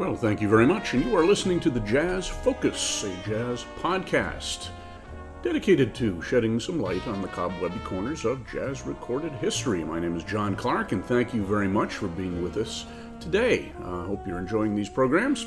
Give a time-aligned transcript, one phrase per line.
[0.00, 3.66] Well, thank you very much, and you are listening to the Jazz Focus, a jazz
[3.80, 4.68] podcast
[5.42, 9.84] dedicated to shedding some light on the cobwebby corners of jazz recorded history.
[9.84, 12.86] My name is John Clark, and thank you very much for being with us
[13.20, 13.72] today.
[13.80, 15.44] I uh, hope you're enjoying these programs,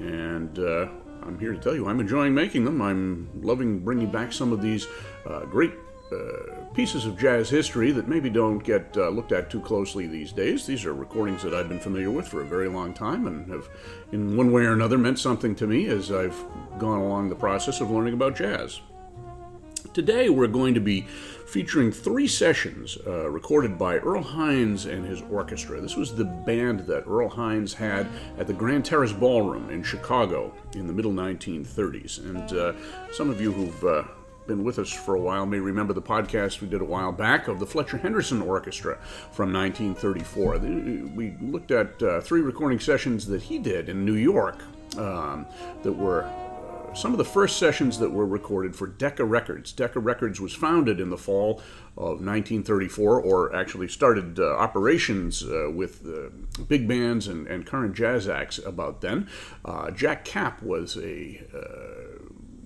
[0.00, 0.88] and uh,
[1.22, 2.82] I'm here to tell you I'm enjoying making them.
[2.82, 4.88] I'm loving bringing back some of these
[5.24, 5.74] uh, great
[6.12, 10.32] uh, pieces of jazz history that maybe don't get uh, looked at too closely these
[10.32, 10.66] days.
[10.66, 13.68] These are recordings that I've been familiar with for a very long time and have,
[14.12, 16.38] in one way or another, meant something to me as I've
[16.78, 18.80] gone along the process of learning about jazz.
[19.94, 21.06] Today, we're going to be
[21.48, 25.80] featuring three sessions uh, recorded by Earl Hines and his orchestra.
[25.80, 28.06] This was the band that Earl Hines had
[28.38, 32.18] at the Grand Terrace Ballroom in Chicago in the middle 1930s.
[32.18, 32.74] And uh,
[33.12, 34.04] some of you who've uh,
[34.48, 37.48] been with us for a while may remember the podcast we did a while back
[37.48, 38.96] of the Fletcher Henderson Orchestra
[39.30, 40.58] from 1934.
[41.14, 44.56] We looked at uh, three recording sessions that he did in New York
[44.96, 45.46] um,
[45.82, 49.70] that were uh, some of the first sessions that were recorded for Decca Records.
[49.70, 51.60] Decca Records was founded in the fall
[51.98, 56.30] of 1934, or actually started uh, operations uh, with uh,
[56.64, 59.28] big bands and, and, current jazz acts about then.
[59.64, 61.97] Uh, Jack Kapp was a uh,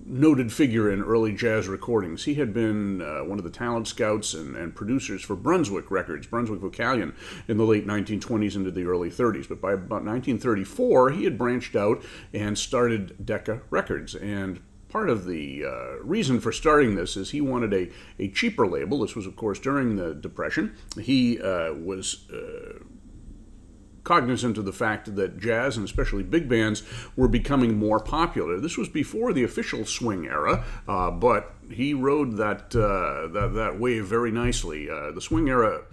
[0.05, 2.25] noted figure in early jazz recordings.
[2.25, 6.27] He had been uh, one of the talent scouts and, and, producers for Brunswick Records,
[6.27, 7.13] Brunswick Vocalion,
[7.47, 9.47] in the late 1920s into the early 30s.
[9.47, 14.15] But by about 1934, he had branched out and started Decca Records.
[14.15, 18.67] And part of the uh, reason for starting this is he wanted a, a cheaper
[18.67, 18.99] label.
[18.99, 20.75] This was, of course, during the Depression.
[21.01, 22.83] He uh, was uh,
[24.03, 26.83] cognizant of the fact that jazz and especially big bands
[27.15, 28.59] were becoming more popular.
[28.59, 33.79] This was before the official swing era, uh, but he rode that, uh, that that
[33.79, 34.89] wave very nicely.
[34.89, 35.83] Uh, the swing era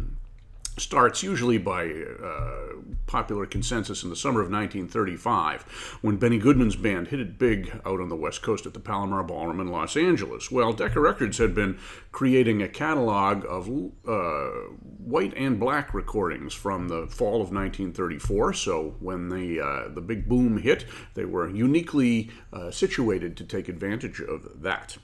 [0.81, 7.09] starts usually by uh, popular consensus in the summer of 1935 when Benny Goodman's band
[7.09, 10.51] hit it big out on the West Coast at the Palomar Ballroom in Los Angeles.
[10.51, 11.79] Well, Decca Records had been
[12.13, 13.69] creating a catalog of
[14.07, 14.51] uh,
[14.99, 18.55] white and black recordings from the fall of 1934.
[18.55, 23.69] So when the uh, the big boom hit, they were uniquely uh, situated to take
[23.69, 24.99] advantage of that.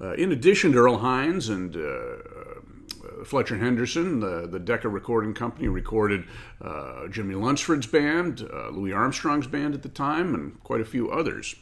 [0.00, 1.76] Uh, in addition to Earl Hines and
[3.24, 6.24] Fletcher Henderson, the, the Decca Recording Company, recorded
[6.62, 11.10] uh, Jimmy Lunceford's band, uh, Louis Armstrong's band at the time, and quite a few
[11.10, 11.54] others.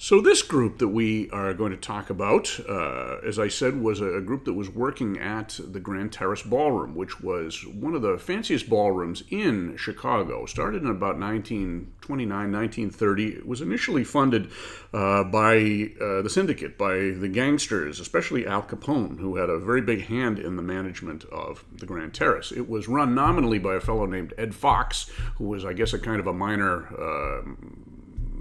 [0.00, 4.00] So, this group that we are going to talk about, uh, as I said, was
[4.00, 8.16] a, group that was working at the Grand Terrace Ballroom, which was one of the
[8.16, 10.46] fanciest ballrooms in Chicago.
[10.46, 13.26] Started in about 1929, 1930.
[13.38, 14.52] It was initially funded
[14.94, 19.80] uh, by uh, the syndicate, by the gangsters, especially Al Capone, who had a very
[19.80, 22.52] big hand in the management of the Grand Terrace.
[22.52, 25.98] It was run nominally by a fellow named Ed Fox, who was, I guess, a
[25.98, 27.42] kind of a minor uh,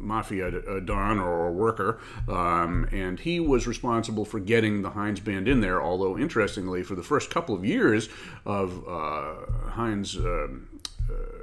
[0.08, 5.20] mafia uh, don or a worker, um, and he was responsible for getting the Hines
[5.20, 5.82] band in there.
[5.82, 8.10] Although interestingly, for the first couple of years
[8.46, 10.16] of uh, Hines.
[10.16, 10.68] Um,
[11.10, 11.37] uh,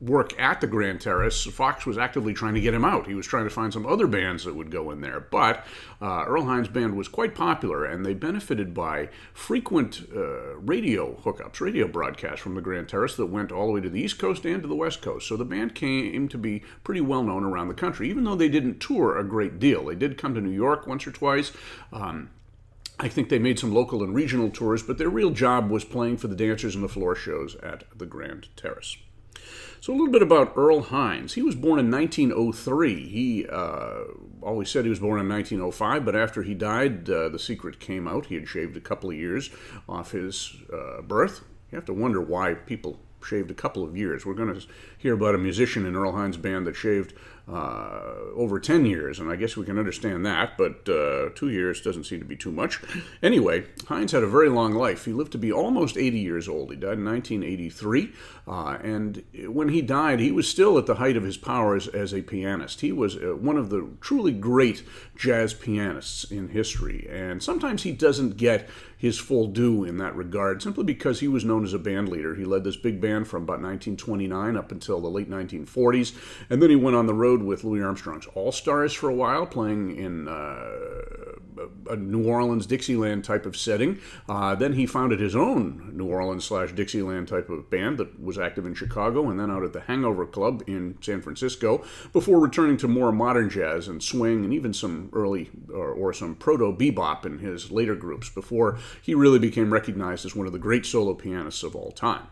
[0.00, 3.06] work at the Grand Terrace, Fox was actively trying to get him out.
[3.06, 5.20] He was trying to find some other bands that would go in there.
[5.20, 5.64] But
[6.00, 11.60] uh, Earl Hines' band was quite popular, and they benefited by frequent uh, radio hookups,
[11.60, 14.44] radio broadcasts from the Grand Terrace that went all the way to the East Coast
[14.44, 15.28] and to the West Coast.
[15.28, 18.48] So the band came to be pretty well known around the country, even though they
[18.48, 19.86] didn't tour a great deal.
[19.86, 21.52] They did come to New York once or twice.
[21.92, 22.30] Um,
[22.98, 26.18] I think they made some local and regional tours, but their real job was playing
[26.18, 28.98] for the dancers and the floor shows at the Grand Terrace.
[29.82, 31.32] So, a little bit about Earl Hines.
[31.32, 33.08] He was born in 1903.
[33.08, 34.02] He uh,
[34.42, 38.06] always said he was born in 1905, but after he died, uh, the secret came
[38.06, 38.26] out.
[38.26, 39.48] He had shaved a couple of years
[39.88, 41.40] off his uh, birth.
[41.72, 44.26] You have to wonder why people shaved a couple of years.
[44.26, 44.66] We're going to
[44.98, 47.14] hear about a musician in Earl Hines' band that shaved
[47.50, 48.00] uh,
[48.34, 52.04] over 10 years, and I guess we can understand that, but uh, two years doesn't
[52.04, 52.80] seem to be too much.
[53.22, 55.04] Anyway, Hines had a very long life.
[55.04, 56.70] He lived to be almost 80 years old.
[56.70, 58.12] He died in 1983,
[58.46, 62.14] uh, and when he died, he was still at the height of his powers as
[62.14, 62.80] a pianist.
[62.80, 64.84] He was uh, one of the truly great
[65.16, 68.68] jazz pianists in history, and sometimes he doesn't get
[69.00, 72.34] his full due in that regard simply because he was known as a band leader.
[72.34, 76.14] He led this big band from about 1929 up until the late 1940s,
[76.50, 79.46] and then he went on the road with Louis Armstrong's All Stars for a while,
[79.46, 80.90] playing in uh,
[81.88, 83.98] a New Orleans Dixieland type of setting.
[84.28, 88.38] Uh, then he founded his own New Orleans slash Dixieland type of band that was
[88.38, 92.76] active in Chicago and then out at the Hangover Club in San Francisco before returning
[92.78, 97.26] to more modern jazz and swing and even some early or, or some proto bebop
[97.26, 101.14] in his later groups before he really became recognized as one of the great solo
[101.14, 102.26] pianists of all time.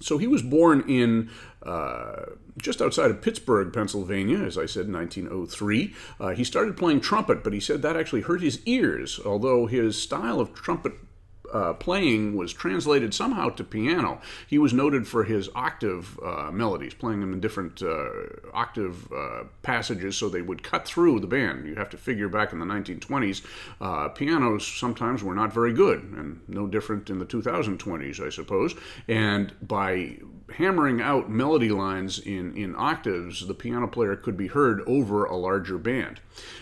[0.00, 1.30] So he was born in
[1.62, 2.24] uh,
[2.60, 5.94] just outside of Pittsburgh, Pennsylvania, as I said, in 1903.
[6.18, 10.00] Uh, he started playing trumpet, but he said that actually hurt his ears, although his
[10.00, 10.92] style of trumpet
[11.52, 14.20] uh, playing was translated somehow to piano.
[14.46, 18.08] He was noted for his octave uh, melodies, playing them in different uh,
[18.54, 21.66] octave uh, passages so they would cut through the band.
[21.66, 23.42] You have to figure back in the 1920s,
[23.80, 28.74] uh, pianos sometimes were not very good, and no different in the 2020s, I suppose.
[29.08, 30.18] And by
[30.52, 35.36] hammering out melody lines in, in octaves, the piano player could be heard over a
[35.36, 36.20] larger band.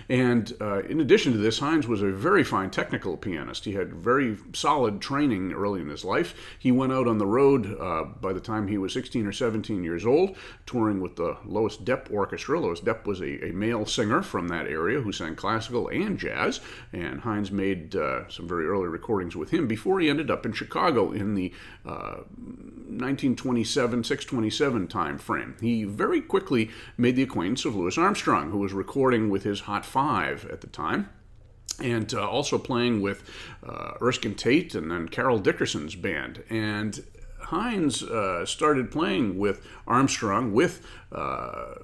[0.09, 3.65] And uh, in addition to this, Hines was a very fine technical pianist.
[3.65, 6.35] He had very solid training early in his life.
[6.59, 9.85] He went out on the road uh, by the time he was 16 or 17
[9.85, 10.37] years old,
[10.67, 12.59] touring with the Lois Deppe Orchestra.
[12.59, 16.61] Lois Deppe was a, a male singer from that area who sang classical and jazz,
[16.93, 20.53] and Hines made uh, some very early recordings with him before he ended up in
[20.53, 21.53] Chicago in the
[21.85, 25.57] 1927, uh, 627 time frame.
[25.61, 29.87] He very quickly made the acquaintance of Louis Armstrong, who was recording with his Hot
[29.87, 31.09] Five at the time
[31.81, 33.23] and uh, also playing with
[33.65, 36.43] uh, Erskine Tate and then Carroll Dickerson's band.
[36.51, 37.05] And
[37.41, 41.75] Hines uh, started playing with Armstrong with uh,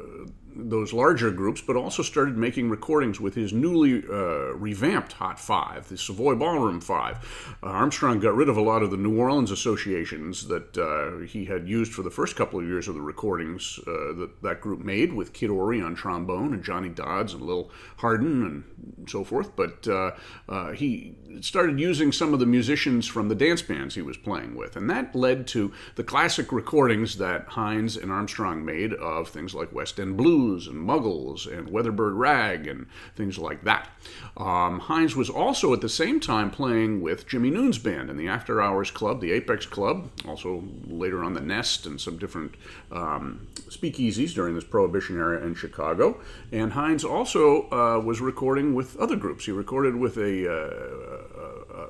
[0.57, 5.89] those larger groups, but also started making recordings with his newly uh, revamped Hot Five,
[5.89, 7.57] the Savoy Ballroom Five.
[7.63, 11.45] Uh, Armstrong got rid of a lot of the New Orleans associations that uh, he
[11.45, 14.81] had used for the first couple of years of the recordings uh, that that group
[14.81, 19.57] made, with Kid Ory on trombone and Johnny Dodds and Lil Hardin and so forth.
[19.57, 20.13] But uh,
[20.49, 24.55] uh, he started using some of the musicians from the dance bands he was playing
[24.55, 29.55] with, and that led to the classic recordings that Hines and Armstrong made of things
[29.55, 32.87] like West End Blues and Muggles and Weatherbird Rag and
[33.17, 33.89] things like that.
[34.37, 38.29] Um, Hines was also at the same time playing with Jimmy Noone's band in the
[38.29, 42.55] After Hours Club, the Apex Club, also later on the Nest and some different
[42.93, 46.21] um, speakeasies during this Prohibition era in Chicago.
[46.53, 49.47] And Hines also uh, was recording with other groups.
[49.47, 51.34] He recorded with a, uh,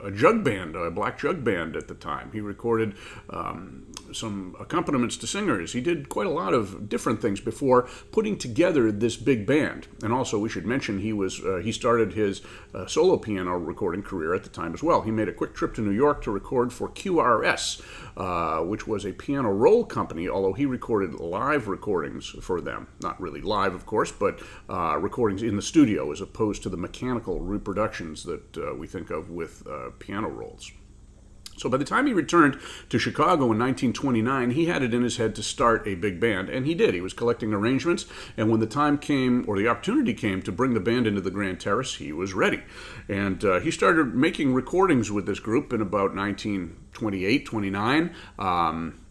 [0.02, 2.30] a, jug band, a black jug band at the time.
[2.32, 2.94] He recorded
[3.30, 5.72] um, some accompaniments to singers.
[5.72, 9.88] He did quite a lot of different things before putting together this big band.
[10.02, 12.42] And also, we should mention he was uh, he started his
[12.74, 15.02] uh, solo piano recording career at the time as well.
[15.02, 17.82] He made a quick trip to New York to record for QRS,
[18.16, 20.28] uh, which was a piano roll company.
[20.28, 25.42] Although he recorded live recordings for them, not really live, of course, but uh, recordings
[25.42, 29.66] in the studio as opposed to the mechanical reproductions that uh, we think of with
[29.66, 30.70] uh, piano rolls.
[31.56, 32.58] So by the time he returned
[32.88, 36.48] to Chicago in 1929, he had it in his head to start a big band,
[36.48, 36.94] and he did.
[36.94, 38.06] He was collecting arrangements,
[38.36, 41.30] and when the time came, or the opportunity came, to bring the band into the
[41.30, 42.62] Grand Terrace, he was ready.
[43.08, 48.14] And uh, he started making recordings with this group in about 1928, 29.
[48.38, 49.03] Um,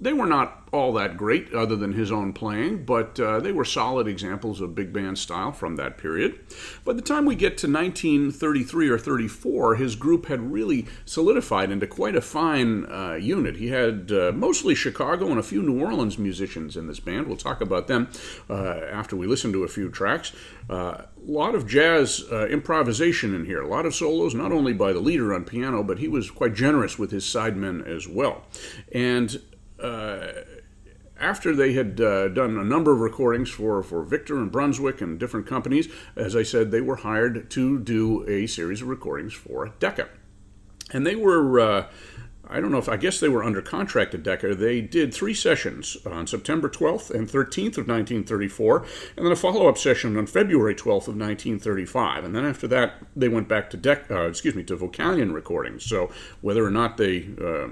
[0.00, 3.64] they were not all that great, other than his own playing, but uh, they were
[3.64, 6.38] solid examples of big band style from that period.
[6.84, 11.86] By the time we get to 1933 or 34, his group had really solidified into
[11.86, 13.56] quite a fine uh, unit.
[13.56, 17.26] He had uh, mostly Chicago and a few New Orleans musicians in this band.
[17.26, 18.08] We'll talk about them
[18.50, 20.32] uh, after we listen to a few tracks.
[20.68, 24.72] a uh, lot of jazz uh, improvisation in here, a lot of solos, not only
[24.72, 28.44] by the leader on piano, but he was quite generous with his sidemen as well.
[28.92, 29.40] And
[31.20, 35.18] after they had uh, done a number of recordings for, for Victor and Brunswick and
[35.18, 39.72] different companies, as I said, they were hired to do a series of recordings for
[39.78, 40.08] Decca.
[40.92, 41.86] And they were, uh,
[42.48, 44.54] I don't know if, I guess they were under contract at Decca.
[44.54, 49.68] They did three sessions on September 12th and 13th of 1934, and then a follow
[49.68, 52.24] up session on February 12th of 1935.
[52.24, 55.84] And then after that, they went back to Decca, uh, excuse me, to Vocalion recordings.
[55.84, 57.68] So whether or not they uh,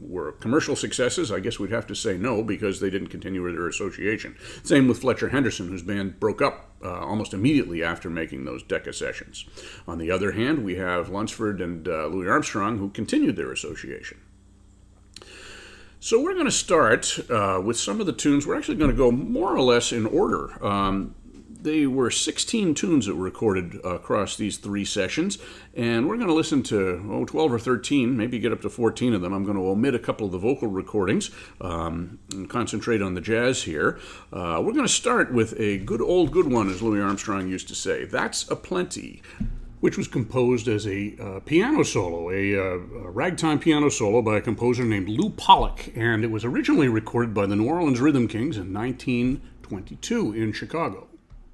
[0.00, 3.68] were commercial successes, I guess we'd have to say no because they didn't continue their
[3.68, 4.36] association.
[4.62, 8.92] Same with Fletcher Henderson, whose band broke up uh, almost immediately after making those Decca
[8.92, 9.44] sessions.
[9.86, 14.18] On the other hand, we have Lunceford and uh, Louis Armstrong, who continued their association.
[16.00, 18.46] So we're going to start uh, with some of the tunes.
[18.46, 20.64] We're actually going to go more or less in order.
[20.64, 21.14] Um,
[21.68, 25.36] they were 16 tunes that were recorded across these three sessions,
[25.74, 29.12] and we're going to listen to oh 12 or 13, maybe get up to 14
[29.12, 29.34] of them.
[29.34, 33.20] I'm going to omit a couple of the vocal recordings um, and concentrate on the
[33.20, 33.98] jazz here.
[34.32, 37.68] Uh, we're going to start with a good old good one, as Louis Armstrong used
[37.68, 38.06] to say.
[38.06, 39.22] That's a plenty
[39.80, 44.36] which was composed as a uh, piano solo, a, uh, a, ragtime piano solo by
[44.36, 48.26] a composer named Lew Pollack, and it was originally recorded by the New Orleans Rhythm
[48.26, 51.06] Kings in 1922 in Chicago.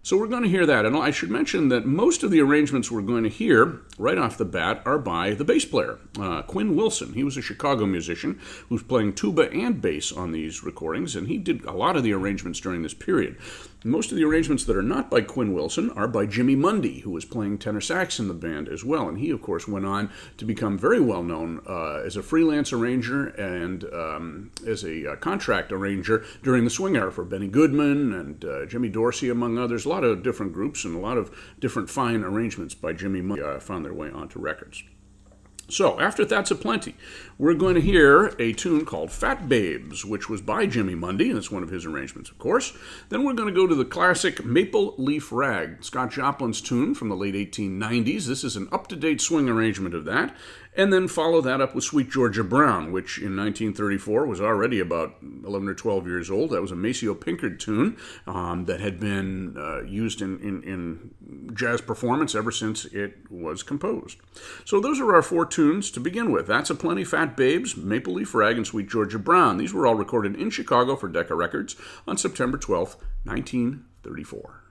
[0.04, 0.84] So we're going to hear that.
[0.84, 4.36] And I should mention that most of the arrangements we're going to hear right off
[4.36, 7.14] the bat are by the bass player, uh, Quinn Wilson.
[7.14, 11.38] He was a Chicago musician who's playing tuba and bass on these recordings, and he
[11.38, 13.38] did a lot of the arrangements during this period.
[13.86, 17.10] Most of the arrangements that are not by Quinn Wilson are by Jimmy Mundy, who
[17.10, 19.06] was playing tenor sax in the band as well.
[19.06, 22.72] And he, of course, went on to become very well known uh, as a freelance
[22.72, 28.14] arranger and um, as a uh, contract arranger during the swing era for Benny Goodman
[28.14, 29.84] and uh, Jimmy Dorsey, among others.
[29.84, 33.42] A lot of different groups and a lot of different fine arrangements by Jimmy Mundy
[33.42, 34.82] uh, found their way onto records.
[35.68, 36.94] So, after That's a Plenty,
[37.38, 41.38] we're going to hear a tune called Fat Babes, which was by Jimmy Mundy, and
[41.38, 42.76] it's one of his arrangements, of course.
[43.08, 47.08] Then we're going to go to the classic Maple Leaf Rag, Scott Joplin's tune from
[47.08, 48.26] the late 1890s.
[48.26, 50.36] This is an up to date swing arrangement of that
[50.76, 55.16] and then follow that up with Sweet Georgia Brown, which in 1934 was already about
[55.22, 56.50] 11 or 12 years old.
[56.50, 61.10] That was a Maceo Pinkard tune um, that had been uh, used in, in, in,
[61.54, 64.18] jazz performance ever since it was composed.
[64.64, 66.46] So those are our four tunes to begin with.
[66.46, 69.58] That's a Plenty Fat Babes, Maple Leaf Rag, and Sweet Georgia Brown.
[69.58, 71.76] These were all recorded in Chicago for Decca Records
[72.08, 74.63] on September 12, 1934.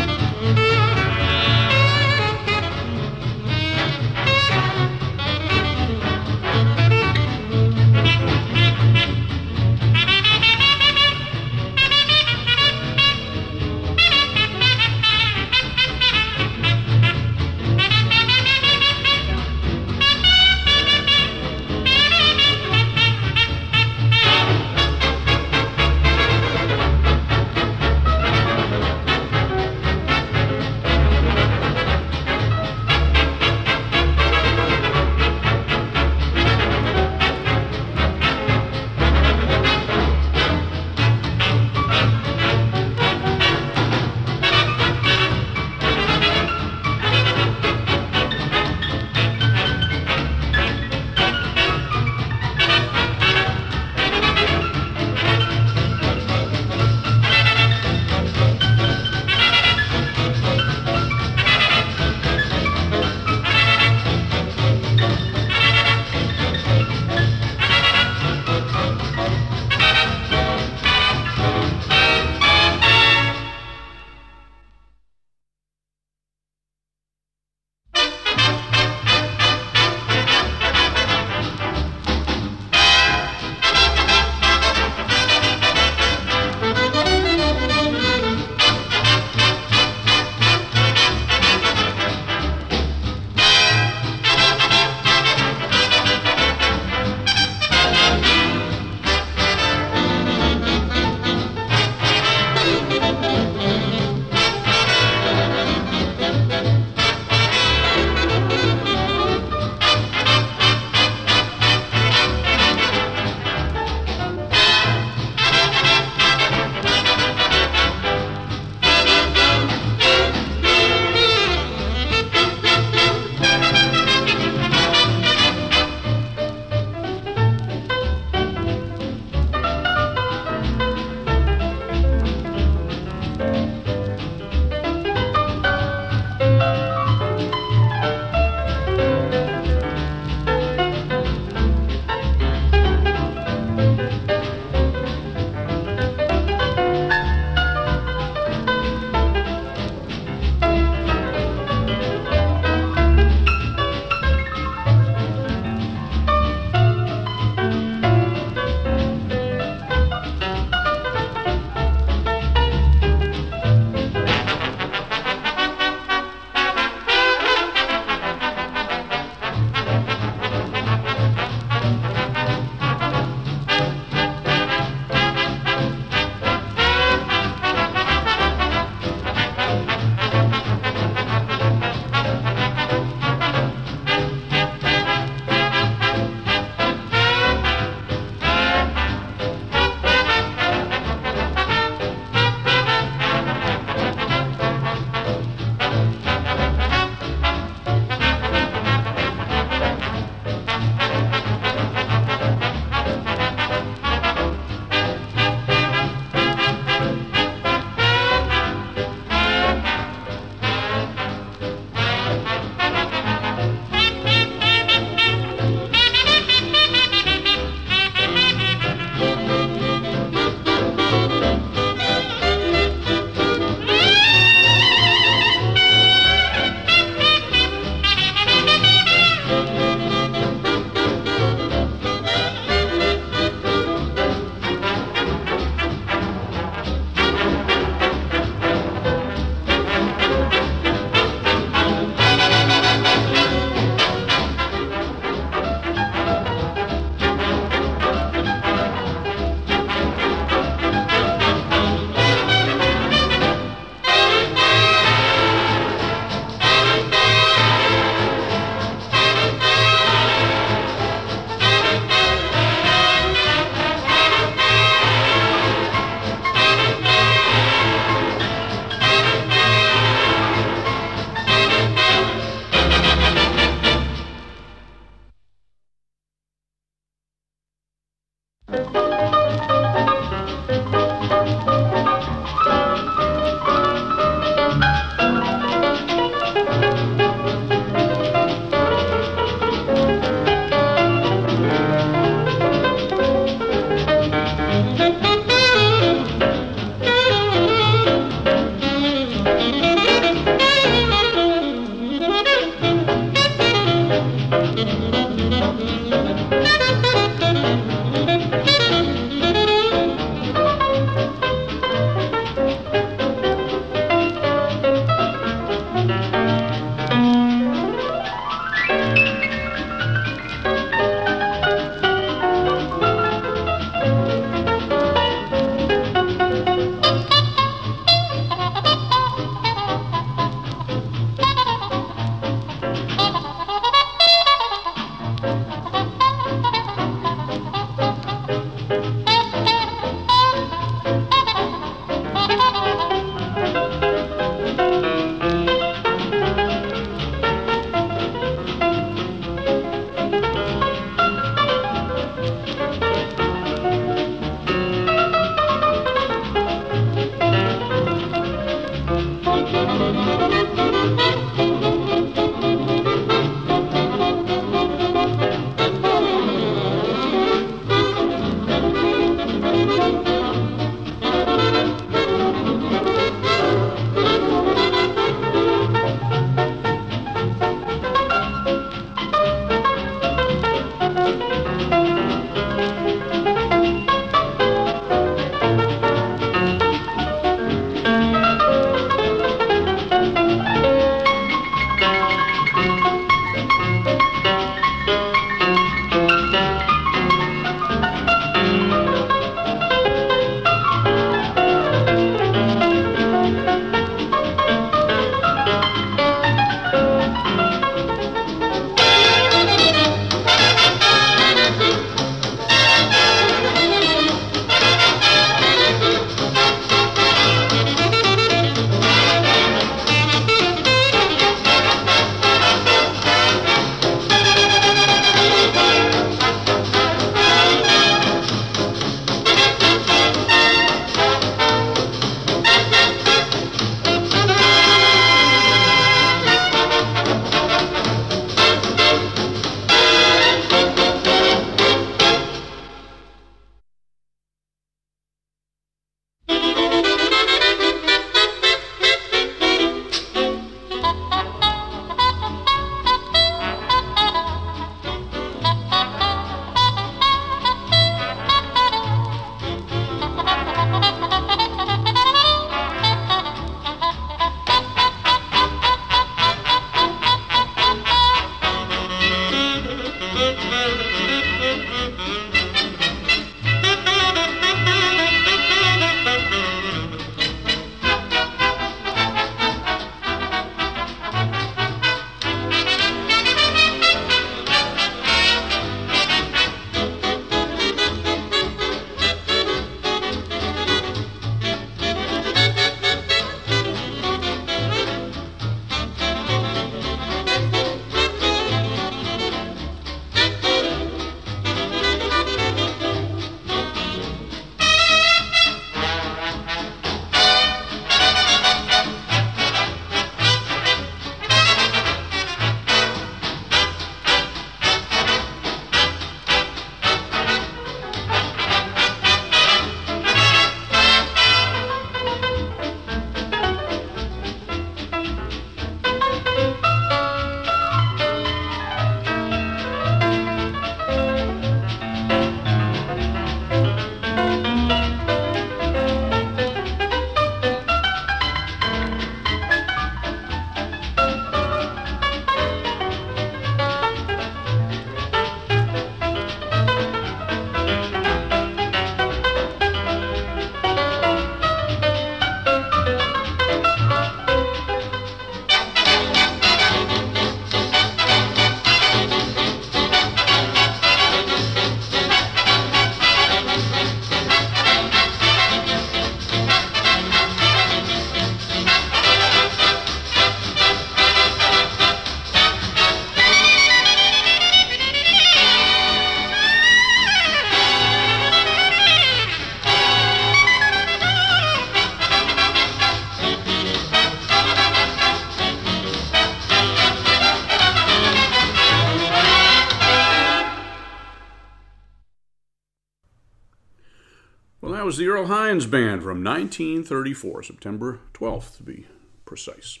[595.70, 599.06] Hines Band from 1934, September 12th to be
[599.44, 600.00] precise.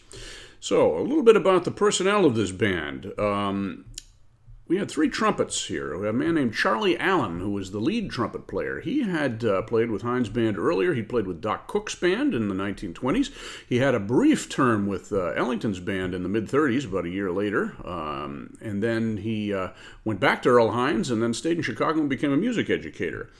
[0.58, 3.12] So, a little bit about the personnel of this band.
[3.16, 3.84] Um,
[4.66, 5.96] we had three trumpets here.
[5.96, 8.80] We had a man named Charlie Allen, who was the lead trumpet player.
[8.80, 10.92] He had uh, played with Hines Band earlier.
[10.92, 13.30] He played with Doc Cook's band in the 1920s.
[13.68, 17.10] He had a brief term with uh, Ellington's band in the mid 30s, about a
[17.10, 17.76] year later.
[17.84, 19.68] Um, and then he uh,
[20.04, 23.30] went back to Earl Hines and then stayed in Chicago and became a music educator.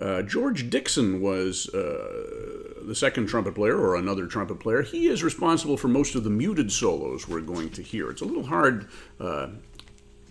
[0.00, 4.82] Uh, George Dixon was uh, the second trumpet player, or another trumpet player.
[4.82, 8.10] He is responsible for most of the muted solos we're going to hear.
[8.10, 8.88] It's a little hard
[9.20, 9.48] uh,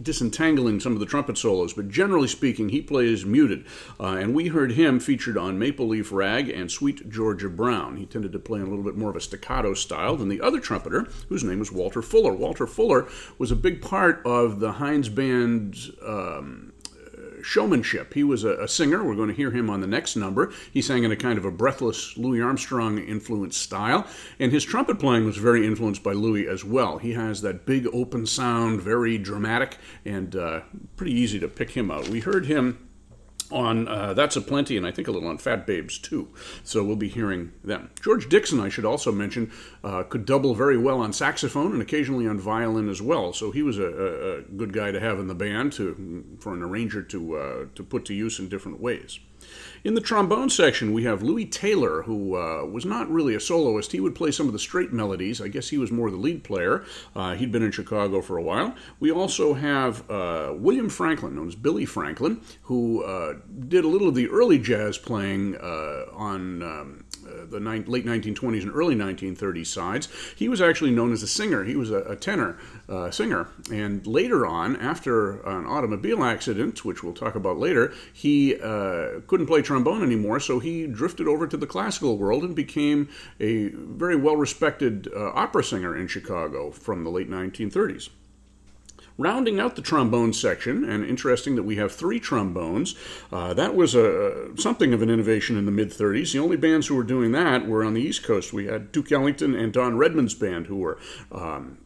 [0.02, 3.66] disentangling some of the trumpet solos, but generally speaking, he plays muted.
[4.00, 7.98] Uh, and we heard him featured on Maple Leaf Rag and Sweet Georgia Brown.
[7.98, 10.42] He tended to play in a little bit more of a staccato style than the
[10.42, 12.34] other trumpeter, whose name was Walter Fuller.
[12.34, 15.92] Walter Fuller was a big part of the Hines Band's.
[16.06, 16.74] Um,
[17.48, 18.14] showmanship.
[18.14, 19.04] He was a, a, singer.
[19.04, 20.52] We're going to hear him on the next number.
[20.72, 24.06] He sang in a kind of a breathless Louis Armstrong influenced style,
[24.38, 26.98] and his trumpet playing was very influenced by Louis as well.
[26.98, 30.62] He has that big open sound, very dramatic, and uh,
[30.98, 32.10] pretty easy to pick him out.
[32.10, 32.87] We heard him
[33.52, 36.30] on uh, That's a Plenty, and I think a little on Fat Babes too.
[36.64, 37.90] So we'll be hearing them.
[38.02, 39.52] George Dixon, I should also mention,
[39.84, 43.34] uh, could double very well on saxophone and occasionally on violin as well.
[43.34, 46.64] So he was a, a, good guy to have in the band to for an
[46.64, 49.20] arranger to uh, to put to use in different ways.
[49.88, 53.94] In the trombone section, we have Louis Taylor, who uh, was not really a soloist.
[53.94, 55.40] He would play some of the straight melodies.
[55.40, 56.84] I guess he was more the lead player.
[57.16, 58.76] Uh, he'd been in Chicago for a while.
[59.00, 63.36] We also have uh, William Franklin, known as Billy Franklin, who uh,
[63.70, 66.64] did a little of the early jazz playing uh, on.
[66.64, 67.06] Um,
[67.50, 70.08] the ni- late 1920s and early 1930s sides.
[70.36, 71.64] He was actually known as a singer.
[71.64, 72.58] He was a, a tenor
[72.90, 73.48] uh, singer.
[73.72, 79.48] And later on, after an automobile accident, which we'll talk about later, he uh, couldn't
[79.48, 83.10] play trombone anymore, so he drifted over to the classical world and became
[83.40, 88.10] a very well respected uh, opera singer in Chicago from the late 1930s.
[89.20, 92.94] Rounding out the trombone section, and interesting that we have three trombones.
[93.32, 96.34] Uh, that was a, something of an innovation in the mid 30s.
[96.34, 98.54] The only bands who were doing that were on the East Coast.
[98.54, 101.00] We had Duke Ellington and Don Redman's band, who were
[101.32, 101.80] um,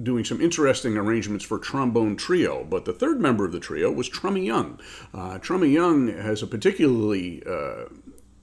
[0.00, 2.64] doing some interesting arrangements for trombone trio.
[2.64, 4.78] But the third member of the trio was Trummy Young.
[5.12, 7.86] Uh, Trummy Young has a particularly uh,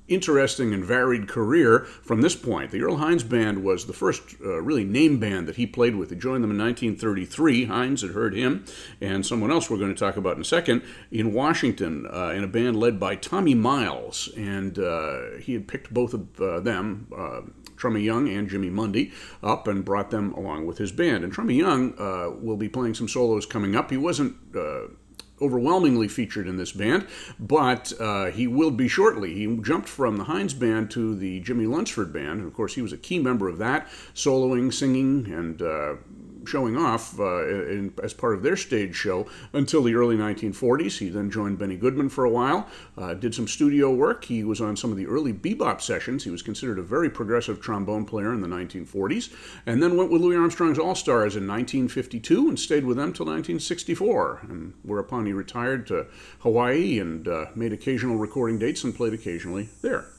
[0.07, 2.71] interesting and varied career from this point.
[2.71, 6.09] The Earl Hines Band was the first uh, really name band that he played with.
[6.09, 7.65] He joined them in 1933.
[7.65, 8.65] Hines had heard him
[8.99, 12.43] and someone else we're going to talk about in a second in Washington uh, in
[12.43, 14.29] a band led by Tommy Myles.
[14.35, 17.07] And uh, he had picked both of uh, them.
[17.15, 17.41] Uh,
[17.75, 19.11] Trummy Young and Jimmy Mundy
[19.41, 21.23] up and brought them along with his band.
[21.23, 23.91] And Trummy Young uh, will be playing some solos coming up.
[23.91, 24.35] He wasn't
[25.43, 27.05] overwhelmingly featured in this band,
[27.39, 29.33] but uh, he will be shortly.
[29.33, 32.81] He jumped from the Hines band to the Jimmy Lunceford band, and of course, he
[32.81, 35.95] was a key member of that, soloing, singing, and uh,
[36.45, 40.97] showing off uh, in, as part of their stage show until the early 1940s.
[40.99, 44.25] He then joined Benny Goodman for a while, uh, did some studio work.
[44.25, 46.23] He was on some of the early bebop sessions.
[46.23, 49.33] He was considered a very progressive trombone player in the 1940s,
[49.65, 53.25] and then went with Louis Armstrong's All Stars in 1952 and stayed with them till
[53.25, 56.07] 1964, and whereupon he retired to
[56.39, 60.12] Hawaii and uh, made occasional recording dates and played occasionally there.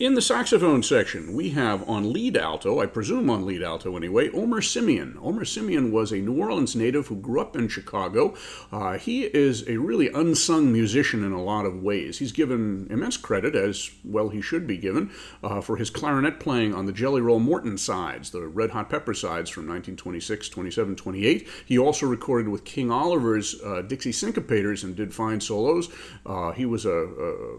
[0.00, 4.30] In the saxophone section, we have on lead alto, I presume on lead alto anyway,
[4.30, 5.18] Omer Simeon.
[5.20, 8.34] Omer Simeon was a New Orleans native who grew up in Chicago.
[8.72, 12.18] Uh, he is a really unsung musician in a lot of ways.
[12.18, 15.10] He's given immense credit, as well he should be given,
[15.44, 19.12] uh, for his clarinet playing on the Jelly Roll Morton sides, the Red Hot Pepper
[19.12, 21.46] sides from 1926, 27, 28.
[21.66, 25.90] He also recorded with King Oliver's uh, Dixie Syncopators and did fine solos.
[26.24, 27.58] Uh, he was a, a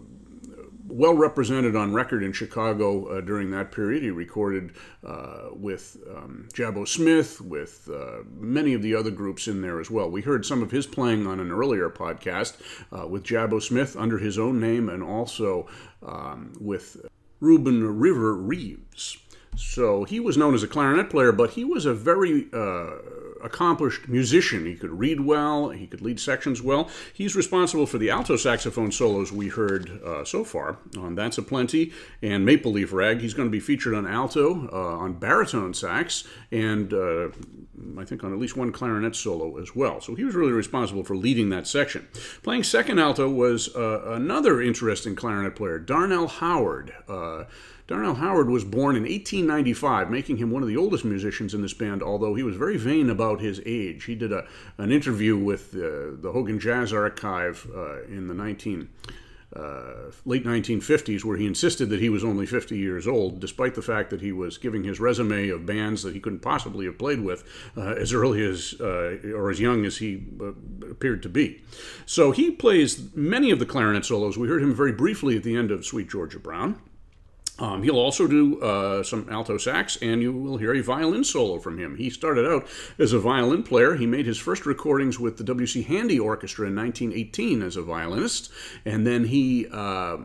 [0.92, 4.04] well represented on record in Chicago uh, during that period.
[4.04, 4.74] He recorded
[5.06, 9.90] uh, with um, Jabbo Smith, with uh, many of the other groups in there as
[9.90, 10.10] well.
[10.10, 12.58] We heard some of his playing on an earlier podcast
[12.92, 15.68] uh, with Jabbo Smith under his own name and also
[16.06, 17.06] um, with
[17.40, 19.18] Reuben River Reeves.
[19.56, 22.92] So he was known as a clarinet player, but he was a very uh,
[23.44, 24.66] accomplished musician.
[24.66, 26.90] He could read well, he could lead sections well.
[27.14, 31.42] He's responsible for the alto saxophone solos we heard uh, so far on That's a
[31.42, 33.22] Plenty and Maple Leaf Rag.
[33.22, 37.30] He's going to be featured on alto, uh, on baritone sax, and uh,
[37.98, 40.02] I think on at least one clarinet solo as well.
[40.02, 42.08] So he was really responsible for leading that section.
[42.44, 46.94] Playing second alto was uh, another interesting clarinet player, Darnell Howard.
[47.92, 51.74] Darnell Howard was born in 1895, making him one of the oldest musicians in this
[51.74, 54.06] band, although he was very vain about his age.
[54.06, 58.88] He did a, an interview with uh, the Hogan Jazz Archive uh, in the 19.
[59.54, 63.82] uh, late 1950s, where he insisted that he was only 50 years old, despite the
[63.82, 67.20] fact that he was giving his resume of bands that he couldn't possibly have played
[67.20, 67.44] with
[67.76, 70.54] uh, as early as uh, or as young as he uh,
[70.90, 71.62] appeared to be.
[72.06, 74.38] So he plays many of the clarinet solos.
[74.38, 76.80] We heard him very briefly at the end of Sweet Georgia Brown.
[77.62, 81.60] Um, he'll also do uh, some alto sax, and you will hear a violin solo
[81.60, 81.96] from him.
[81.96, 83.96] He started out as a violin player.
[83.96, 85.84] He made his first recordings with the W.C.
[85.84, 88.52] Handy Orchestra in 1918 as a violinist,
[88.84, 89.68] and then he.
[89.72, 90.18] Uh,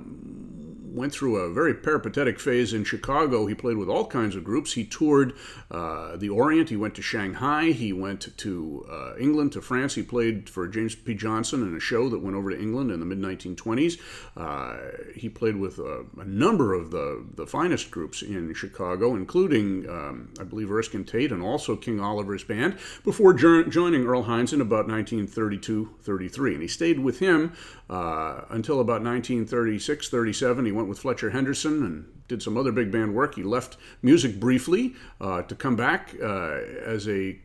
[0.96, 3.46] went through a very peripatetic phase in Chicago.
[3.46, 4.72] He played with all kinds of groups.
[4.72, 5.34] He toured
[5.70, 6.70] uh, the Orient.
[6.70, 7.72] He went to Shanghai.
[7.72, 9.94] He went to uh, England, to France.
[9.94, 11.14] He played for James P.
[11.14, 14.00] Johnson in a show that went over to England in the mid 1920s.
[14.36, 14.76] Uh,
[15.14, 20.32] he played with a, a, number of the, the finest groups in Chicago, including, um,
[20.40, 24.88] I believe, Erskine Tate and also King Oliver's band, before joining Earl Hines in about
[24.88, 26.54] 1932 33.
[26.54, 27.52] And he stayed with him
[27.90, 30.64] uh, until about 1936 37.
[30.64, 33.34] He went went with Fletcher Henderson and did some other big band work.
[33.34, 37.38] He left music briefly uh, to come back uh, as a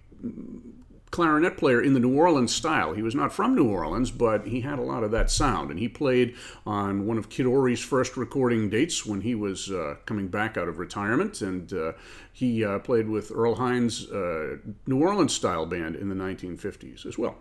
[1.09, 2.93] clarinet player in the New Orleans style.
[2.93, 5.71] He was not from New Orleans, but he had a lot of that sound.
[5.71, 9.95] And he played on one of Kid Ory's first recording dates when he was uh,
[10.05, 11.41] coming back out of retirement.
[11.41, 11.93] And uh,
[12.31, 17.17] he uh, played with Earl Hines' uh, New Orleans style band in the 1950s as
[17.17, 17.37] well.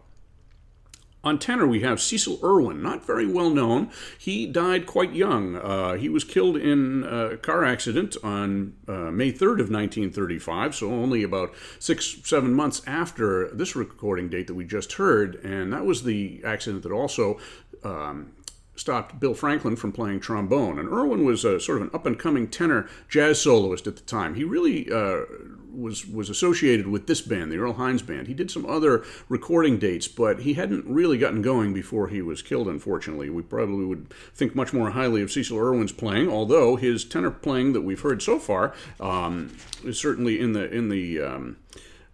[1.23, 3.91] On tenor, we have Cecil Irwin, not very well known.
[4.17, 5.57] He died quite young.
[5.57, 10.91] Uh, he was killed in a car accident on uh, May 3rd of 1935, so
[10.91, 15.35] only about six, seven months after this recording date that we just heard.
[15.45, 17.39] And that was the accident that also
[17.85, 18.33] um,
[18.75, 20.79] stopped Bill Franklin from playing trombone.
[20.79, 24.03] And Irwin was a, sort of an up and coming tenor jazz soloist at the
[24.03, 24.37] time.
[24.37, 25.25] He really uh,
[25.73, 28.27] was was associated with this band, the Earl Hines Band.
[28.27, 32.43] He did some other recording dates, but he hadn't really gotten going before he was
[32.43, 32.69] killed.
[32.69, 37.31] Unfortunately, we probably would think much more highly of Cecil Irwin's playing, although his tenor
[37.31, 39.55] playing that we've heard so far um,
[39.85, 41.57] is certainly in the in the um,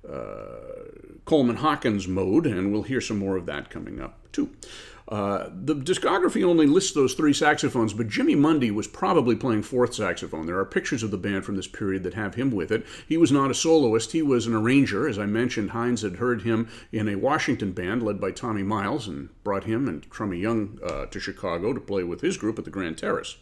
[0.09, 0.57] uh,
[1.25, 4.51] Coleman Hawkins mode, and we'll hear some more of that coming up too.
[5.09, 9.95] Uh, the discography only lists those three saxophones, but Jimmy Mundy was probably playing fourth
[9.95, 10.47] saxophone.
[10.47, 12.85] There are pictures of the band from this period that have him with it.
[13.09, 15.09] He was not a soloist, he was an arranger.
[15.09, 19.07] As I mentioned, Hines had heard him in a Washington band led by Tommy Myles
[19.07, 22.65] and brought him and Trummy Young uh, to Chicago to play with his group at
[22.65, 23.37] the Grand Terrace.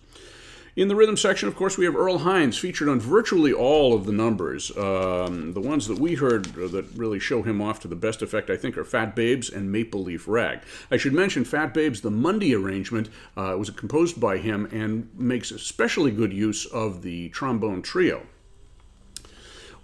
[0.76, 4.06] In the rhythm section, of course, we have Earl Hines featured on virtually all of
[4.06, 4.76] the numbers.
[4.76, 8.50] Um, the ones that we heard that really show him off to the best effect,
[8.50, 10.62] I think, are Fat Babes and Maple Leaf Rag.
[10.90, 15.52] I should mention Fat Babes, the Mundy arrangement, uh, was composed by him and makes
[15.52, 18.26] especially good use of the trombone trio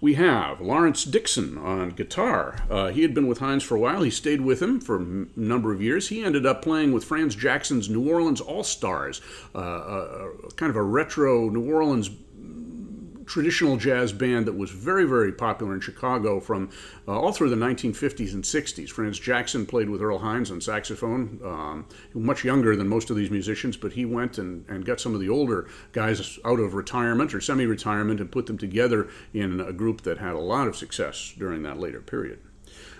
[0.01, 2.57] we have Lawrence Dixon on guitar.
[2.69, 4.01] Uh, he had been with Hines for a while.
[4.01, 6.09] He stayed with him for a number of years.
[6.09, 9.21] He ended up playing with Franz Jackson's New Orleans All Stars,
[9.53, 12.09] uh, kind of a retro New Orleans
[13.25, 16.69] traditional jazz band that was very, very popular in Chicago from
[17.07, 18.89] uh, all through the 1950s and 60s.
[18.89, 23.31] Franz Jackson played with Earl Hines on saxophone, um, much younger than most of these
[23.31, 27.33] musicians, but he went and, and got some of the older guys out of retirement
[27.33, 30.75] or semi retirement and put them together in a group that had a lot of
[30.75, 32.39] success during that later period.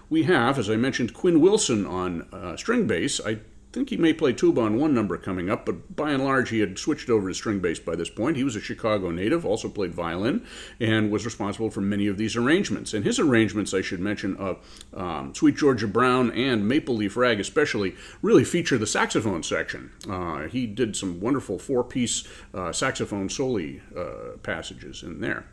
[0.09, 3.21] We have, as I mentioned, Quinn Wilson on uh, string bass.
[3.25, 3.39] I
[3.71, 6.59] think he may play tuba on one number coming up, but by and large, he
[6.59, 8.37] had switched over to string bass by this point.
[8.37, 10.45] He was a Chicago native, also played violin,
[10.79, 12.93] and was responsible for many of these arrangements.
[12.93, 14.57] And his arrangements, I should mention, of
[14.93, 19.91] um, Sweet Georgia Brown and Maple Leaf Rag especially, really feature the saxophone section.
[20.09, 25.45] Uh, he did some wonderful four piece uh, saxophone soli uh, passages in there.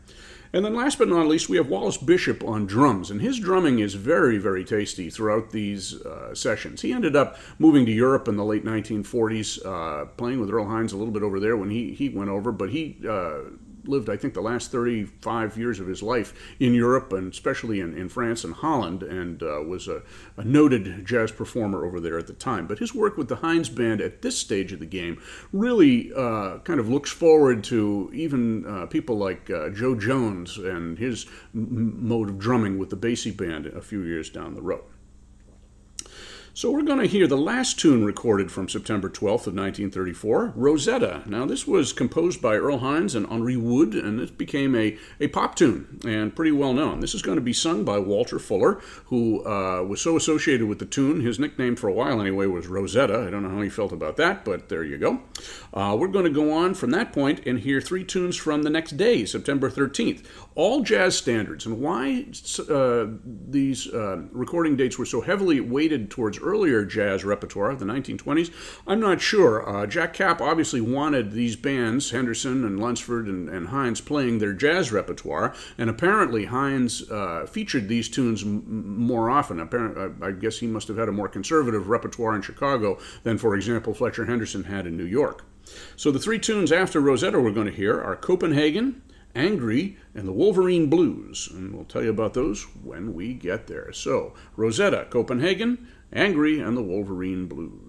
[0.51, 3.79] And then last but not least, we have Wallace Bishop on drums, and his drumming
[3.79, 6.81] is very, very tasty throughout these uh, sessions.
[6.81, 10.91] He ended up moving to Europe in the late 1940s, uh, playing with Earl Hines
[10.91, 13.41] a little bit over there when he, he went over, but he uh,
[13.85, 17.97] lived, I think, the last 35 years of his life in Europe and especially in,
[17.97, 20.01] in France and Holland, and uh, was a,
[20.37, 22.67] a, noted jazz performer over there at the time.
[22.67, 26.59] But his work with the Hines Band at this stage of the game really uh,
[26.59, 32.07] kind of looks forward to even uh, people like uh, Jo Jones and his m-
[32.07, 34.83] mode of drumming with the Basie Band a few years down the road.
[36.59, 41.23] So we're going to hear the last tune recorded from September 12th of 1934, Rosetta.
[41.25, 45.29] Now this was composed by Earl Hines and Henri Woode, and it became a, a
[45.29, 46.99] pop tune and pretty well known.
[46.99, 50.79] This is going to be sung by Walter Fuller, who uh, was so associated with
[50.79, 51.21] the tune.
[51.21, 53.25] His nickname for a while anyway was Rosetta.
[53.25, 55.21] I don't know how he felt about that, but there you go.
[55.73, 58.69] Uh, we're going to go on from that point and hear three tunes from the
[58.69, 60.25] next day, September 13th.
[60.55, 62.25] All jazz standards, and why
[62.69, 67.85] uh, these uh, recording dates were so heavily weighted towards earlier jazz repertoire of the
[67.85, 68.51] 1920s?
[68.87, 69.67] I'm not sure.
[69.67, 74.53] Uh, Jack Kapp obviously wanted these bands, Henderson and Lunceford and, and Hines, playing their
[74.53, 78.63] jazz repertoire, and apparently Hines uh, featured these tunes m-
[78.97, 79.59] more often.
[79.59, 83.55] Apparently, I guess he must have had a more conservative repertoire in Chicago than, for
[83.55, 85.45] example, Fletcher Henderson had in New York.
[85.95, 89.01] So the three tunes after Rosetta we're going to hear are Copenhagen,
[89.35, 91.47] Angry, and the Wolverine Blues.
[91.51, 93.93] And we'll tell you about those when we get there.
[93.93, 97.88] So, Rosetta, Copenhagen, Angry, and the Wolverine Blues.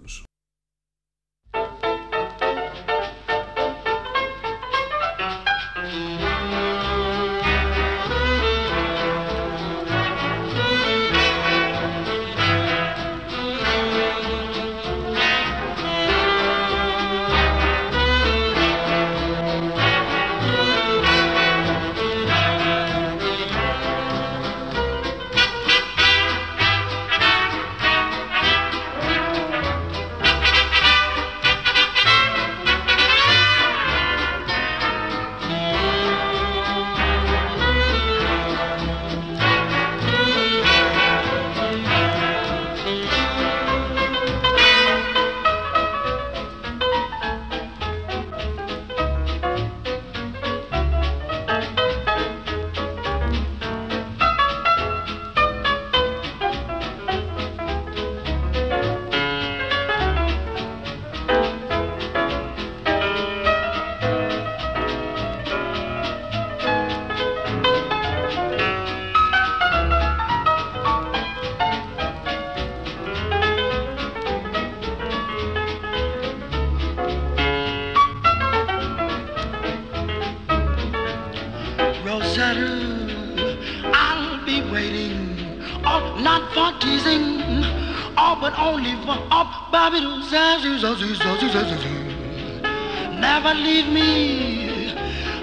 [93.20, 94.92] Never leave me.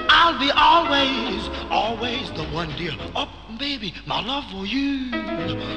[0.10, 2.92] I'll be always, always the one, dear.
[3.16, 5.12] Oh, baby, my love for you.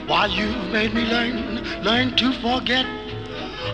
[0.07, 2.85] Why, you've made me learn, learn to forget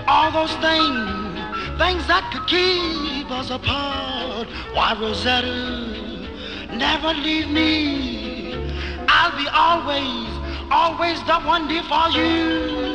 [0.07, 4.49] all those things, things that could keep us apart.
[4.75, 6.06] Why, Rosetta,
[6.77, 8.55] never leave me.
[9.09, 10.29] I'll be always,
[10.71, 12.86] always the one, for you.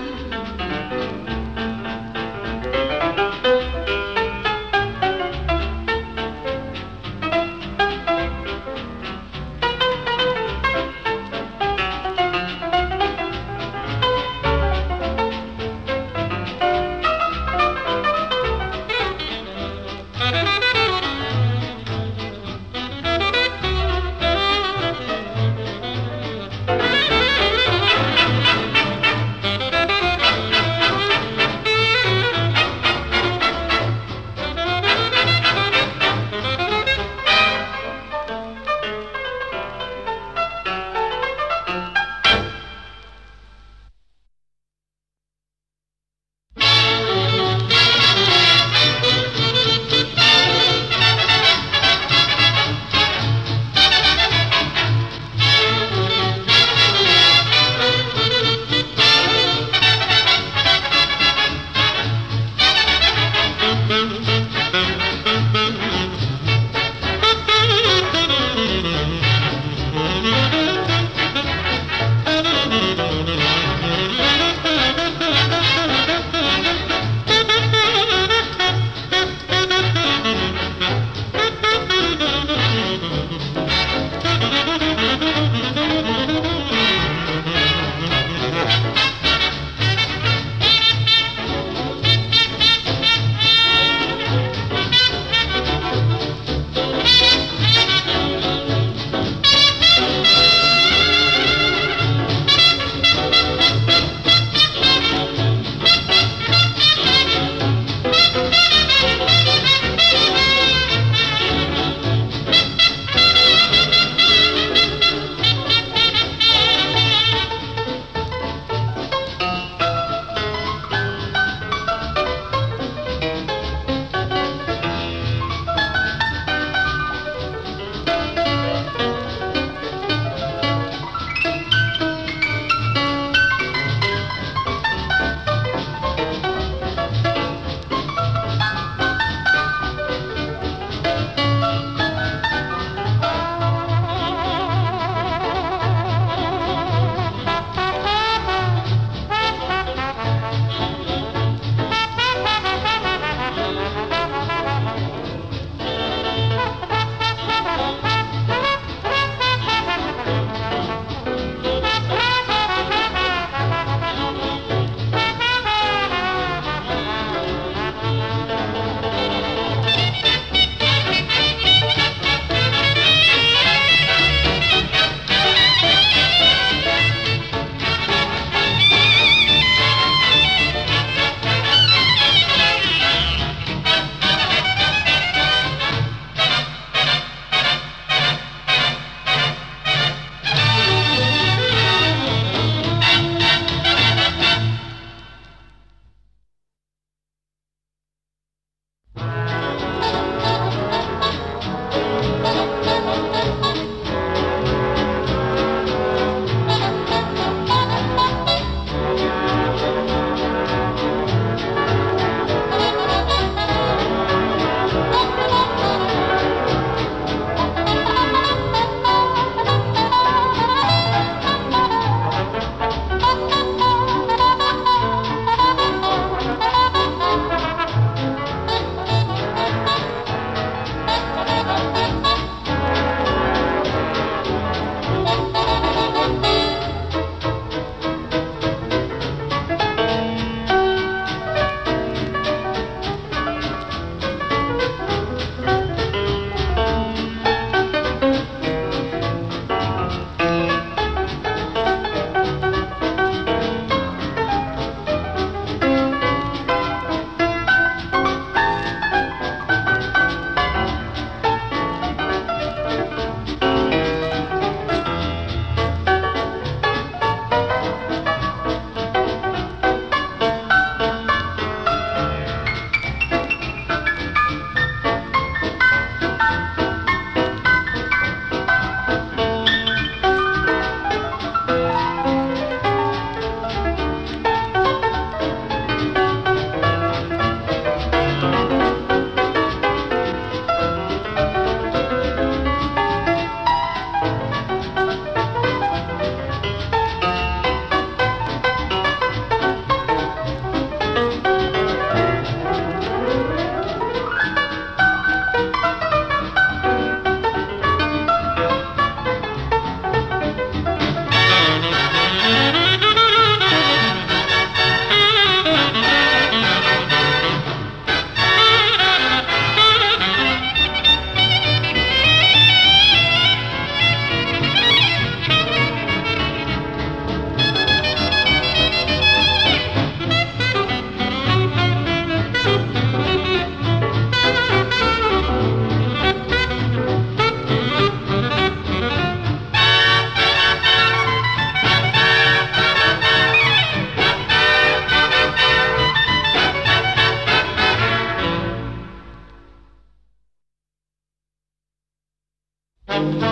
[353.21, 353.43] Thank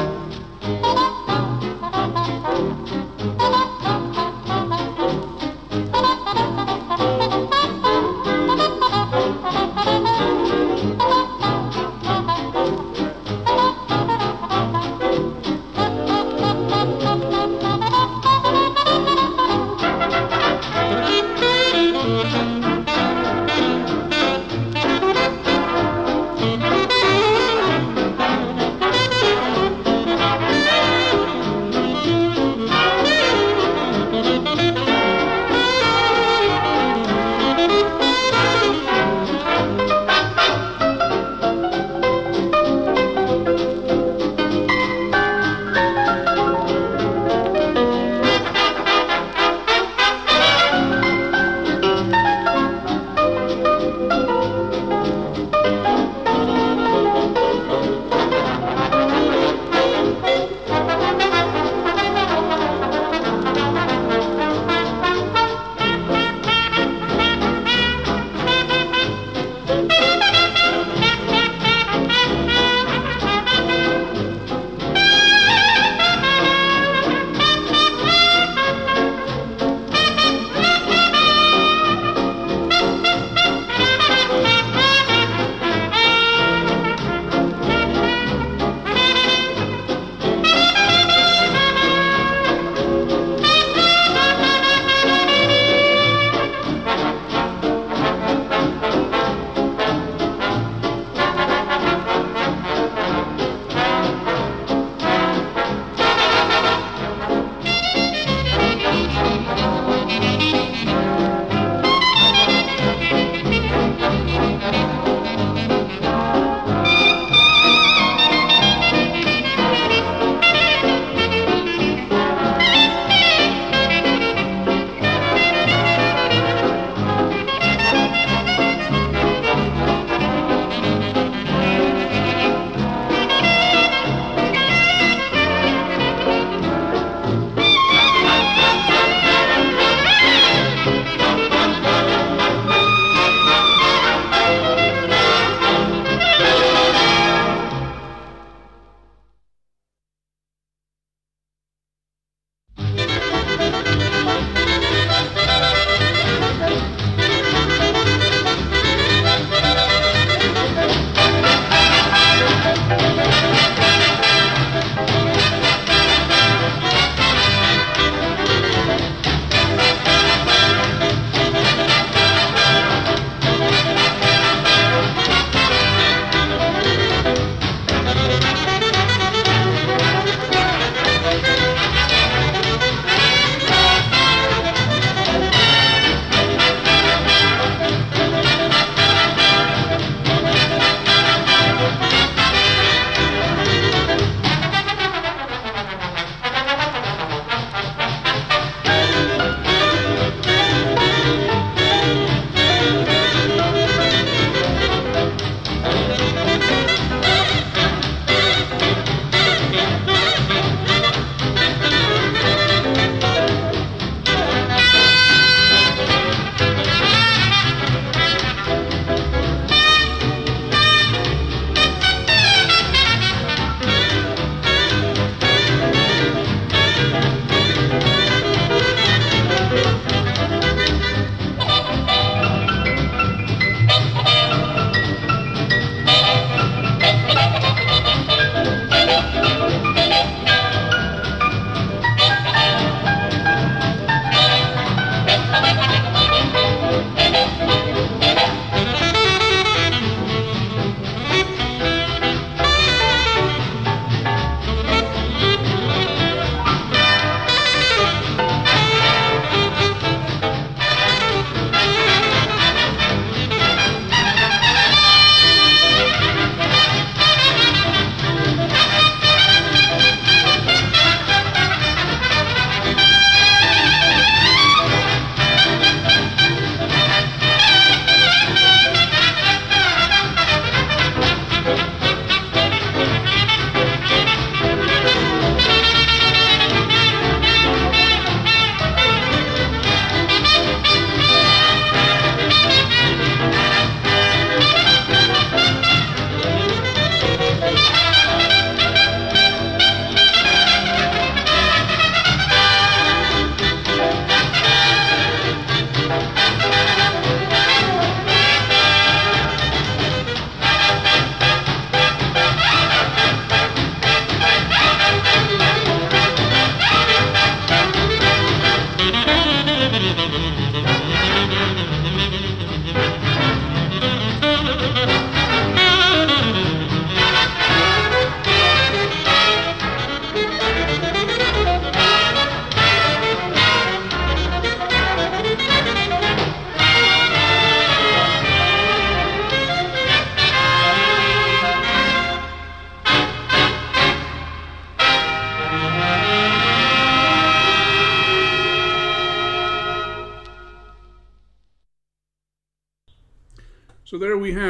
[0.00, 0.15] you.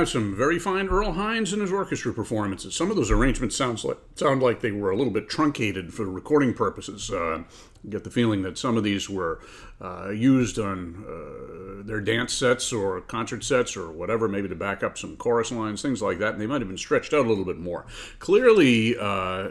[0.06, 2.76] Have some very fine Earl Hines and his orchestra performances.
[2.76, 6.04] Some of those arrangements sounds like sound like they were a little bit truncated for
[6.04, 7.10] recording purposes.
[7.10, 7.42] Uh,
[7.88, 9.40] get the feeling that some of these were
[9.80, 14.84] uh, used on uh, their dance sets or concert sets or whatever, maybe to back
[14.84, 16.32] up some chorus lines, things like that.
[16.32, 17.84] And they might have been stretched out a little bit more.
[18.18, 18.96] Clearly.
[18.98, 19.48] Uh,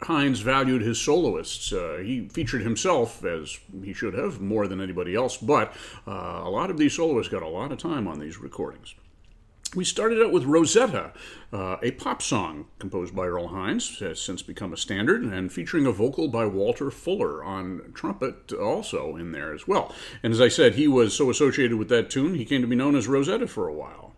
[0.00, 1.72] Hines valued his soloists.
[1.72, 5.74] Uh, he featured himself, as he should have, more than anybody else, but
[6.06, 8.94] uh, a lot of these soloists got a lot of time on these recordings.
[9.74, 11.12] We started out with Rosetta,
[11.52, 15.84] uh, a pop song composed by Earl Hines, has since become a standard, and featuring
[15.84, 19.94] a vocal by Walter Fuller on trumpet, also in there as well.
[20.22, 22.76] And as I said, he was so associated with that tune, he came to be
[22.76, 24.14] known as Rosetta for a while.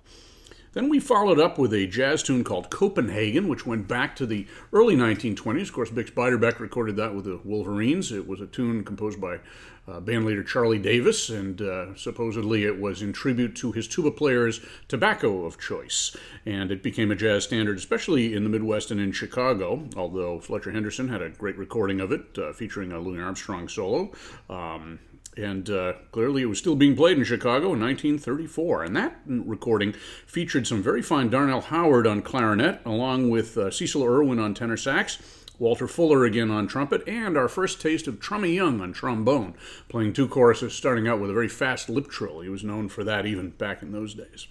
[0.73, 4.47] Then we followed up with a jazz tune called Copenhagen, which went back to the
[4.73, 5.63] early 1920s.
[5.63, 8.13] Of course, Bix Beiderbecke recorded that with the Wolverines.
[8.13, 9.41] It was a tune composed by
[9.89, 14.61] uh, bandleader Charlie Davis, and uh, supposedly it was in tribute to his tuba player's
[14.87, 16.17] tobacco of choice.
[16.47, 20.71] And it became a jazz standard, especially in the Midwest and in Chicago, although Fletcher
[20.71, 24.13] Henderson had a great recording of it uh, featuring a Louis Armstrong solo.
[24.49, 25.01] Um,
[25.37, 28.85] and uh, clearly, it was still being played in Chicago in 1934.
[28.85, 29.93] And that recording
[30.27, 34.77] featured some very fine Darnell Howard on clarinet, along with uh, Cecil Irwin on tenor
[34.77, 35.19] sax,
[35.59, 39.55] Walter Fuller again on trumpet, and our first taste of Trummy Young on trombone,
[39.89, 42.41] playing two choruses, starting out with a very fast lip trill.
[42.41, 44.49] He was known for that even back in those days.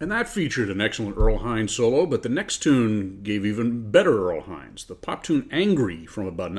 [0.00, 4.28] And that featured an excellent Earl Hines solo, but the next tune gave even better
[4.28, 4.84] Earl Hines.
[4.84, 6.52] The pop tune Angry from about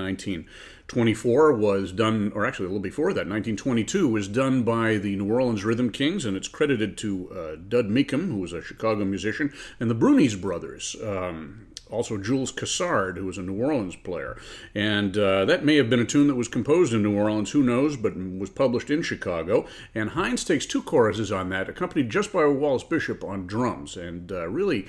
[0.89, 5.31] 1924 was done, or actually a little before that, 1922, was done by the New
[5.31, 9.53] Orleans Rhythm Kings, and it's credited to uh, Dud Mecum, who was a Chicago musician,
[9.79, 10.95] and the Brunies brothers.
[11.03, 14.35] Um, also Jules Cassard, who was a New Orleans player.
[14.73, 17.61] And uh, that may have been a tune that was composed in New Orleans, who
[17.61, 19.67] knows, but was published in Chicago.
[19.93, 24.31] And Hines takes two choruses on that, accompanied just by Wallace Bishop on drums, and
[24.31, 24.87] uh, really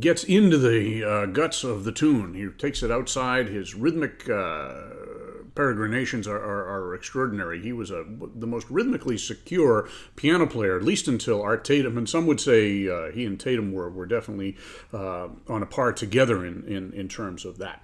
[0.00, 2.34] gets into the uh, guts of the tune.
[2.34, 5.03] He takes it outside his rhythmic uh,
[5.54, 7.60] peregrinations are, are, are, extraordinary.
[7.60, 12.08] He was a, the most rhythmically secure piano player, at least until Art Tatum, and
[12.08, 14.56] some would say uh, he and Tatum were, were definitely
[14.92, 17.82] uh, on a par together in, in, in terms of that.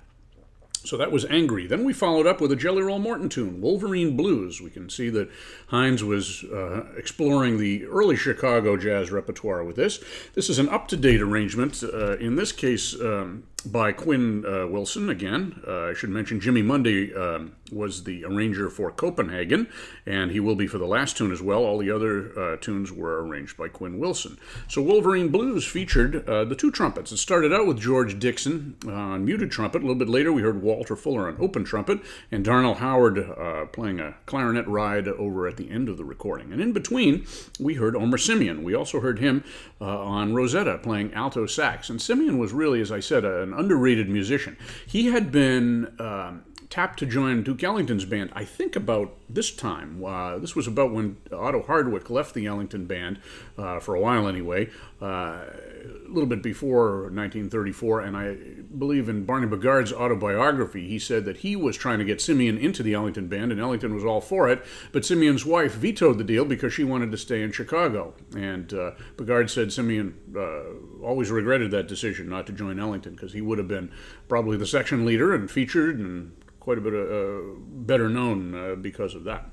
[0.83, 1.67] So that was Angry.
[1.67, 4.63] Then we followed up with a Jelly Roll Morton tune, Wolverine Blues.
[4.63, 5.31] We can see that
[5.67, 10.03] Hines was uh, exploring the early Chicago jazz repertoire with this.
[10.35, 14.67] This is an up to date arrangement, uh, in this case um, by Quinn uh,
[14.67, 15.61] Wilson again.
[15.67, 19.69] Uh, I should mention Jimmy Mundy um, was the arranger for Copenhagen,
[20.07, 21.65] and he will be for the last tune as well.
[21.65, 24.39] All the other uh, tunes were arranged by Quinn Wilson.
[24.69, 27.13] So Wolverine Blues featured uh, the two trumpets.
[27.13, 29.79] It started out with George Dixon on muted trumpet.
[29.79, 32.01] A little bit later, we heard Walter Fuller on open trumpet,
[32.31, 36.53] and Darnell Howard uh, playing a clarinet ride over at the end of the recording.
[36.53, 37.27] And in between,
[37.59, 38.63] we heard Omer Simeon.
[38.63, 39.45] We also heard him
[39.81, 41.91] uh, on Rosetta playing alto sax.
[41.91, 44.57] And Simeon was really, as I said, an underrated musician.
[44.87, 45.95] He had been.
[45.99, 50.03] Um, tapped to join Duke Ellington's band, I think about this time.
[50.05, 53.19] Uh, this was about when Otto Hardwicke left the Ellington band,
[53.59, 54.71] uh, for a while anyway,
[55.03, 58.01] uh, a little bit before 1934.
[58.03, 58.37] And I
[58.79, 62.85] believe in Barney Bigard's autobiography, he said that he was trying to get Simeon into
[62.85, 64.65] the Ellington band, and Ellington was all for it.
[64.93, 68.15] But Simeon's wife vetoed the deal because she wanted to stay in Chicago.
[68.37, 73.33] And uh, Bigard said Simeon uh, always regretted that decision not to join Ellington because
[73.33, 73.91] he would have been
[74.29, 78.75] probably the section leader and featured and quite a bit of, uh, better known uh,
[78.75, 79.51] because of that.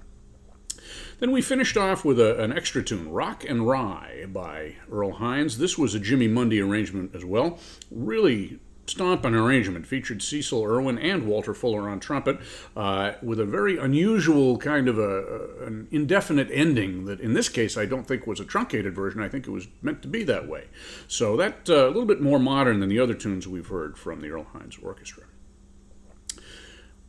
[1.19, 5.57] Then we finished off with a, an extra tune, Rock and Rye by Earl Hines.
[5.57, 7.59] This was a Jimmy Mundy arrangement as well.
[7.89, 8.59] Really
[8.89, 9.87] stomping arrangement.
[9.87, 12.39] Featured Cecil Irwin and Walter Fuller on trumpet,
[12.75, 17.77] uh, with a very unusual kind of a, an indefinite ending that, in this case,
[17.77, 19.21] I don't think was a truncated version.
[19.21, 20.65] I think it was meant to be that way.
[21.07, 24.21] So that uh, a little bit more modern than the other tunes we've heard from
[24.21, 25.23] the Earl Hines Orchestra.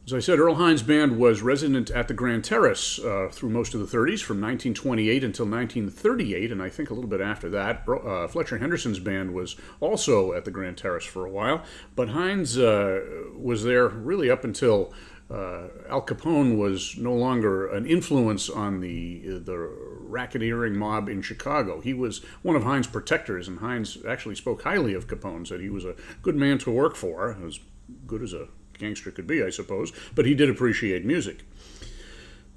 [0.09, 3.74] As I said, Earl Hines' band was resident at the Grand Terrace uh, through most
[3.74, 7.86] of the 30s, from 1928 until 1938, and I think a little bit after that.
[7.86, 11.62] Uh, Fletcher Henderson's band was also at the Grand Terrace for a while,
[11.94, 13.02] but Hines uh,
[13.36, 14.94] was there really up until
[15.30, 19.70] uh, Al Capone was no longer an influence on the the
[20.09, 21.82] racketeering mob in Chicago.
[21.82, 25.68] He was one of Hines' protectors, and Hines actually spoke highly of Capone, said he
[25.68, 27.61] was a good man to work for, as
[28.06, 28.48] good as a
[28.79, 31.45] gangster could be, I suppose, but he did appreciate music.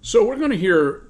[0.01, 1.03] So we're going to hear,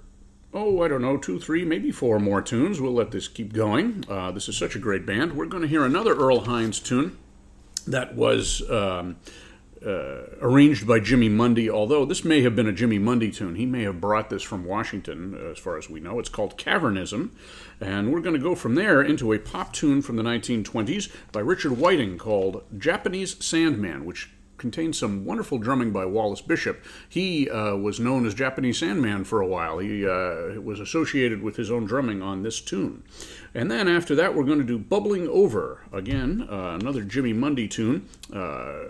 [0.53, 2.82] oh, I don't know, two, three, maybe four more tunes.
[2.82, 4.03] We'll let this keep going.
[4.09, 5.34] Uh, this is such a great band.
[5.34, 7.18] We're going to hear another Earl Hines tune
[7.88, 8.70] that was.
[8.70, 9.18] Um,
[9.86, 13.55] uh, arranged by Jimmy Mundy, although this may have been a Jimmy Mundy tune.
[13.55, 16.20] He may have brought this from Washington, as far as we know.
[16.20, 17.32] It's called Cavernism,
[17.80, 21.39] and we're going to go from there into a pop tune from the 1920s by
[21.39, 24.30] Richard Whiting called Japanese Sandman, which
[24.62, 26.82] contains some wonderful drumming by Wallace Bishop.
[27.09, 29.80] He uh, was known as Japanese Sandman for a while.
[29.80, 33.03] He uh, was associated with his own drumming on this tune.
[33.53, 35.82] And then after that, we're going to do Bubbling Over.
[35.91, 38.84] Again, uh, another Jimmy Mundy tune uh,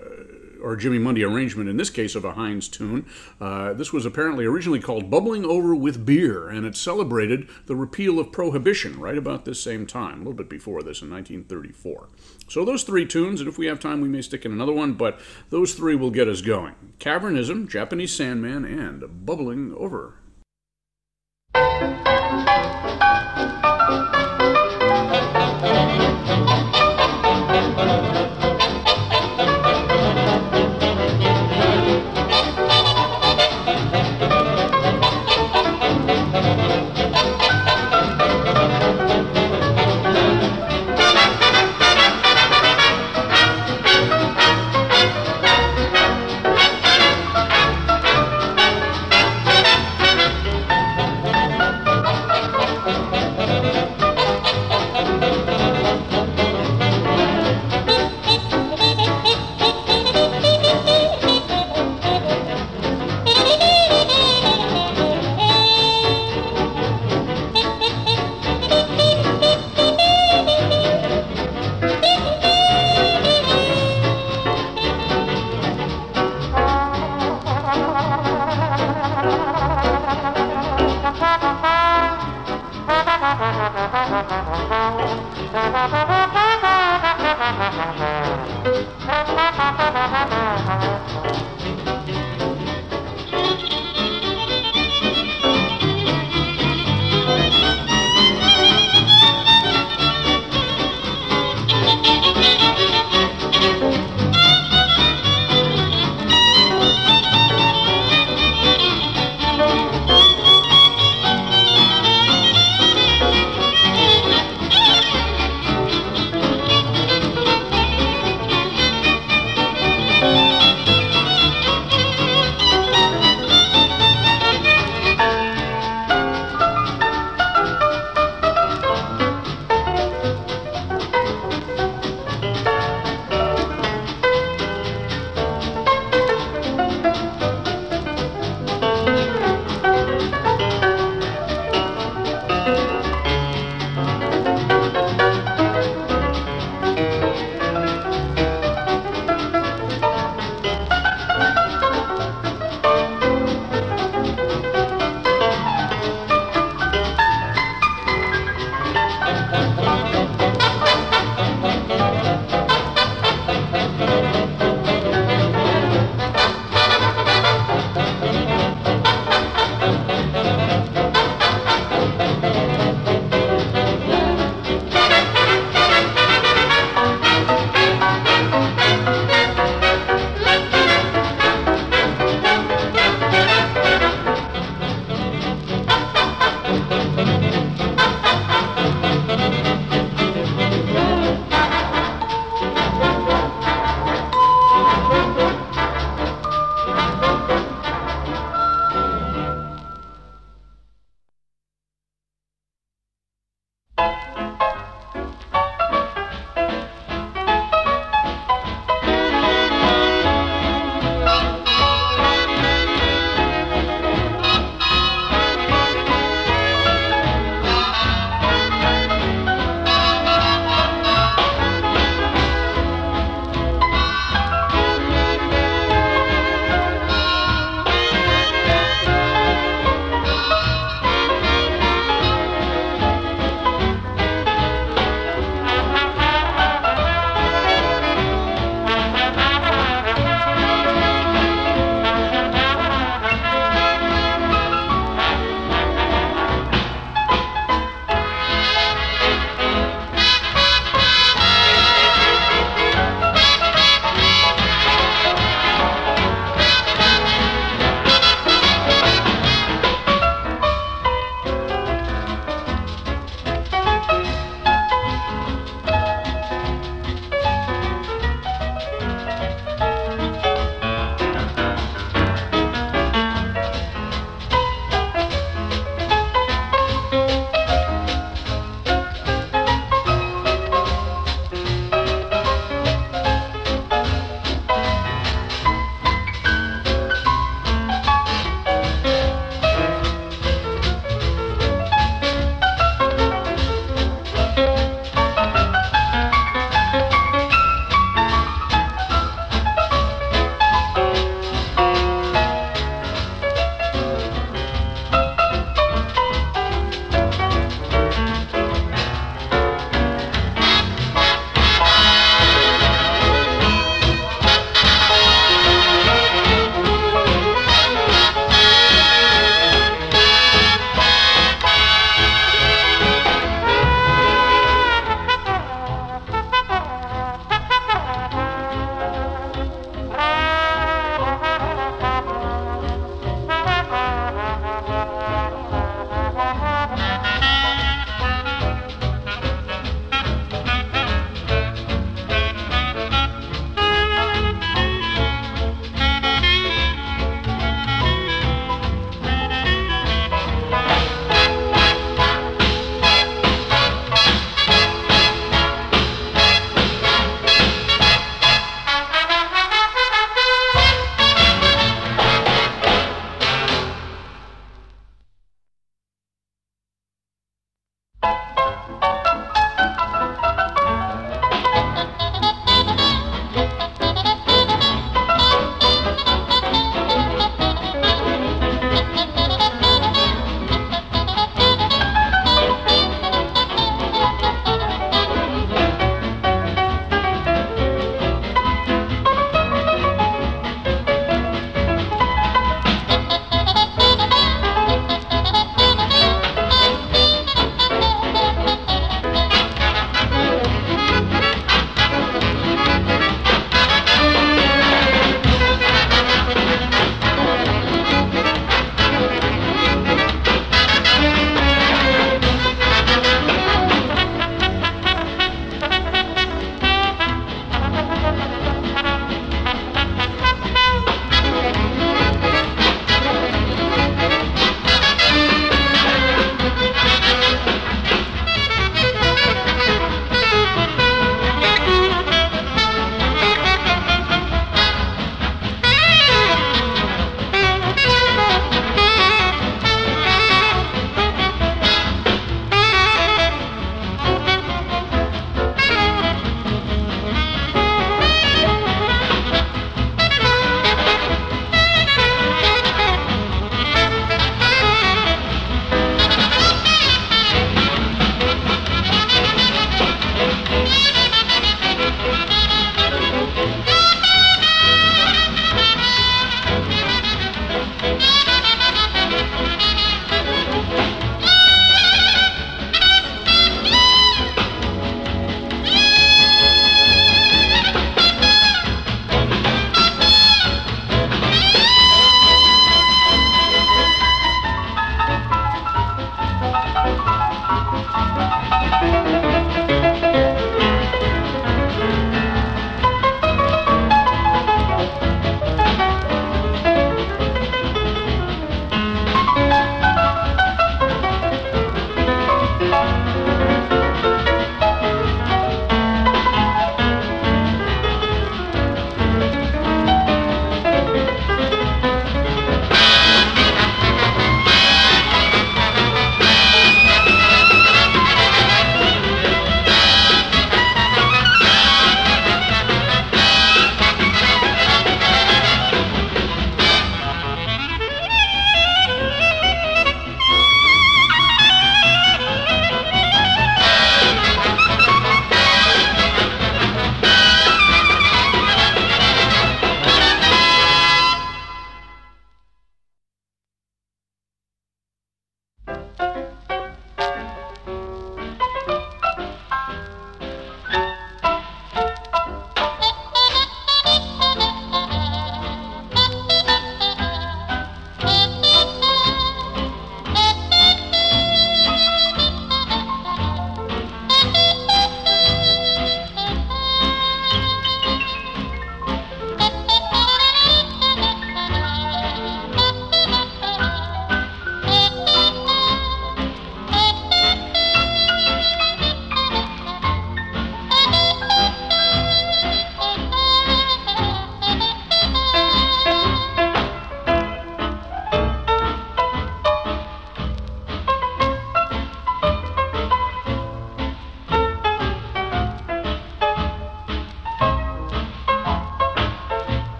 [0.61, 3.05] or Jimmy Mundy arrangement, in this case of a Hines tune.
[3.39, 8.19] Uh, this was apparently originally called Bubbling Over with Beer, and it celebrated the repeal
[8.19, 12.09] of Prohibition right about this same time, a little bit before this in 1934.
[12.47, 14.93] So those three tunes, and if we have time, we may stick in another one,
[14.93, 20.15] but those three will get us going Cavernism, Japanese Sandman, and Bubbling Over.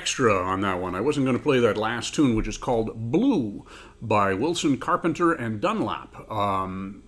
[0.00, 0.94] Extra on that one.
[0.94, 3.66] I wasn't going to play that last tune, which is called Blue
[4.00, 6.30] by Wilson Carpenter and Dunlap.
[6.30, 7.02] Um,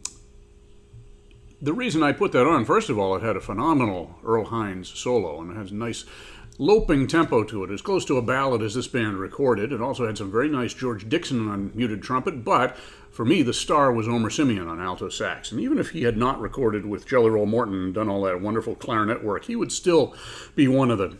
[1.63, 4.91] the reason I put that on, first of all, it had a phenomenal Earl Hines
[4.91, 6.05] solo, and it has a nice
[6.59, 9.73] loping tempo to it, as close to a ballad as this band recorded.
[9.73, 12.77] It also had some very nice George Dixon on muted trumpet, but
[13.11, 15.51] for me, the star was Omer Simeon on alto sax.
[15.51, 18.41] And even if he had not recorded with Jelly Roll Morton and done all that
[18.41, 20.15] wonderful clarinet work, he would still
[20.55, 21.17] be one of the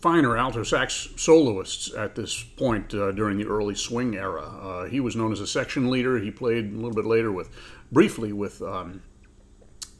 [0.00, 4.42] finer alto sax soloists at this point uh, during the early swing era.
[4.42, 6.18] Uh, he was known as a section leader.
[6.18, 7.50] He played a little bit later with,
[7.90, 9.02] briefly with um,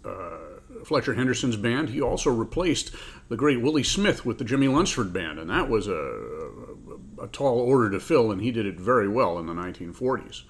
[0.05, 0.39] uh,
[0.85, 1.89] Fletcher Henderson's band.
[1.89, 2.95] He also replaced
[3.29, 7.29] the great Willie Smith with the Jimmy Lunceford band, and that was a, a, a
[7.29, 10.43] tall order to fill, and he did it very well in the 1940s.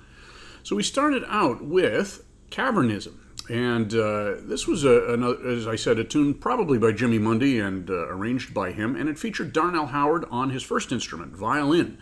[0.62, 3.14] So we started out with Cavernism.
[3.48, 7.60] And uh, this was, a, a, as I said, a tune probably by Jimmy Mundy
[7.60, 11.98] and uh, arranged by him, and it featured Darnell Howard on his first instrument, violin.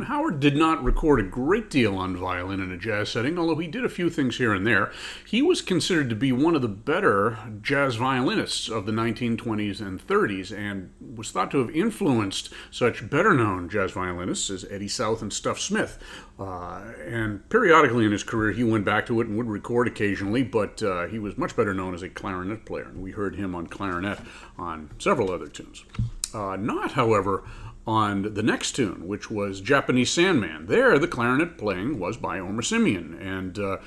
[0.00, 3.66] Howard did not record a great deal on violin in a jazz setting, although he
[3.66, 4.90] did a few things here and there.
[5.26, 10.04] He was considered to be one of the better jazz violinists of the 1920s and
[10.06, 15.22] 30s and was thought to have influenced such better known jazz violinists as Eddie South
[15.22, 15.98] and Stuff Smith.
[16.38, 20.42] Uh, and periodically in his career, he went back to it and would record occasionally,
[20.42, 22.84] but uh, he was much better known as a clarinet player.
[22.84, 24.18] And we heard him on clarinet
[24.58, 25.84] on several other tunes.
[26.34, 27.44] Uh, not, however,
[27.86, 30.66] on the next tune, which was Japanese Sandman.
[30.66, 33.78] There, the clarinet playing was by Omer Simeon, and uh,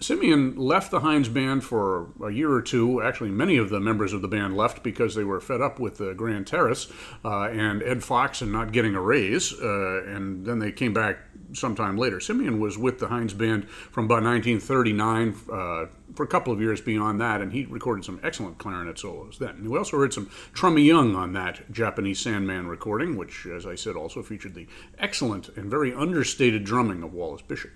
[0.00, 3.00] Simeon left the Hines band for a year or two.
[3.00, 5.98] Actually, many of the members of the band left because they were fed up with
[5.98, 6.92] the Grand Terrace
[7.24, 11.18] uh, and Ed Fox and not getting a raise, uh, and then they came back
[11.52, 12.20] sometime later.
[12.20, 16.80] Simeon was with the Hines band from about 1939 uh, for a couple of years
[16.80, 19.68] beyond that, and he recorded some excellent clarinet solos then.
[19.68, 23.96] We also heard some Trummy Young on that Japanese Sandman recording, which, as I said,
[23.96, 24.66] also featured the
[24.98, 27.70] excellent and very understated drumming of Wallace Bishop.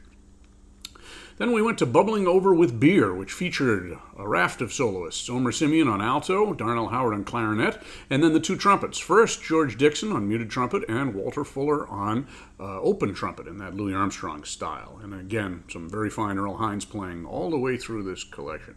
[1.39, 5.53] Then we went to Bubbling Over with Beer, which featured a raft of soloists Omer
[5.53, 7.81] Simeon on alto, Darnell Howard on clarinet,
[8.11, 8.99] and then the two trumpets.
[8.99, 12.27] First, George Dixon on muted trumpet, and Walter Fuller on
[12.59, 14.99] uh, open trumpet in that Louis Armstrong style.
[15.01, 18.75] And again, some very fine Earl Hines playing all the way through this collection.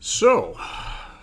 [0.00, 0.58] So,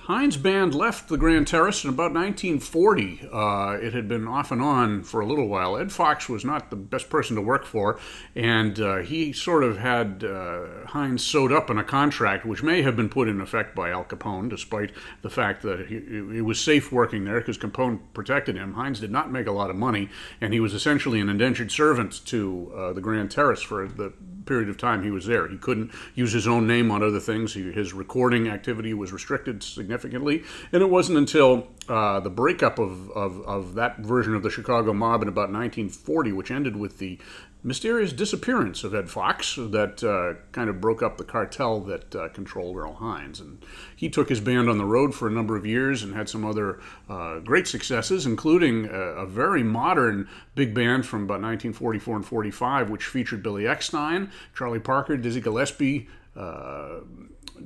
[0.07, 3.27] Hines band left the Grand Terrace in about 1940.
[3.29, 5.75] Uh, it had been off and on for a little while.
[5.75, 7.99] Ed Fox was not the best person to work for,
[8.33, 12.83] and uh, he sort of had uh, Hines sewed up in a contract, which may
[12.83, 14.93] have been put in effect by Al Capone, despite
[15.23, 15.99] the fact that he,
[16.35, 18.75] he was safe working there because Capone protected him.
[18.75, 20.07] Hines did not make a lot of money,
[20.39, 24.13] and he was essentially an indentured servant to uh, the Grand Terrace for the
[24.47, 25.47] period of time he was there.
[25.47, 27.53] He couldn't use his own name on other things.
[27.53, 30.43] He, his recording activity was restricted significantly.
[30.71, 34.93] And it wasn't until uh, the breakup of, of, of, that version of the Chicago
[34.93, 37.19] mob in about 1940, which ended with the
[37.63, 42.29] mysterious disappearance of Ed Fox that uh, kind of broke up the cartel that uh,
[42.29, 43.39] controlled Earl Hines.
[43.39, 43.63] And
[43.95, 46.45] he took his band on the road for a number of years and had some
[46.45, 46.79] other
[47.09, 52.89] uh, great successes, including a, a, very modern big band from about 1944 and 45,
[52.89, 56.99] which featured Billy Eckstine, Charlie Parker, Dizzy Gillespie, uh,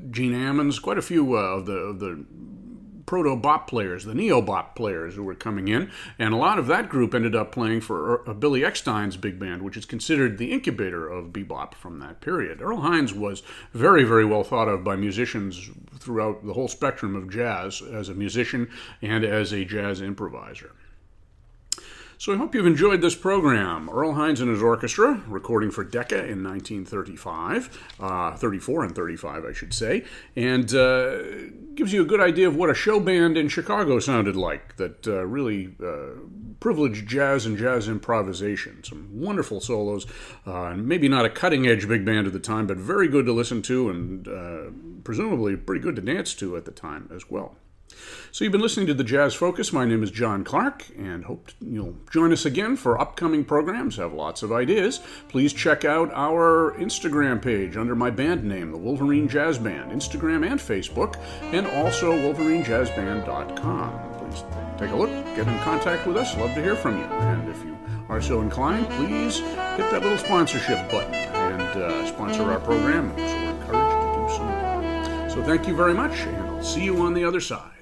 [0.10, 2.26] Gene Ammons, quite a few uh, of the, of the
[3.06, 6.68] proto bop players, the neo bop players who were coming in, and a lot of
[6.68, 10.52] that group ended up playing for uh, Billy Eckstine's big band, which is considered the
[10.52, 12.62] incubator of bebop from that period.
[12.62, 13.44] Earl Hines was
[13.74, 18.14] very, very well thought of by musicians throughout the whole spectrum of jazz as a
[18.14, 18.70] musician
[19.02, 20.72] and as a jazz improviser.
[22.22, 23.90] So I hope you've enjoyed this program.
[23.90, 29.54] Earl Hines and his orchestra, recording for Decca in 1935, uh, 34 and 35, I
[29.54, 31.18] should say, and uh,
[31.74, 35.08] gives you a good idea of what a show band in Chicago sounded like that
[35.08, 36.20] uh, really uh,
[36.60, 38.84] privileged jazz and jazz improvisation.
[38.84, 40.06] Some wonderful solos,
[40.46, 43.26] uh, and maybe not a cutting edge big band at the time, but very good
[43.26, 47.32] to listen to and uh, presumably pretty good to dance to at the time as
[47.32, 47.56] well.
[48.32, 49.74] So you've been listening to the Jazz Focus.
[49.74, 53.98] My name is John Clark, and hope you'll join us again for upcoming programs.
[53.98, 55.02] Have lots of ideas.
[55.28, 60.50] Please check out our Instagram page under my band name, the Wolverine Jazz Band, Instagram
[60.50, 61.20] and Facebook,
[61.52, 64.20] and also WolverineJazzBand.com.
[64.20, 64.44] Please
[64.80, 66.38] take a look, get in contact with us.
[66.38, 67.04] Love to hear from you.
[67.04, 72.44] And if you are so inclined, please hit that little sponsorship button and uh, sponsor
[72.44, 73.10] our program.
[73.10, 74.44] So we're encouraged to do so.
[75.36, 77.81] So thank you very much, and I'll see you on the other side.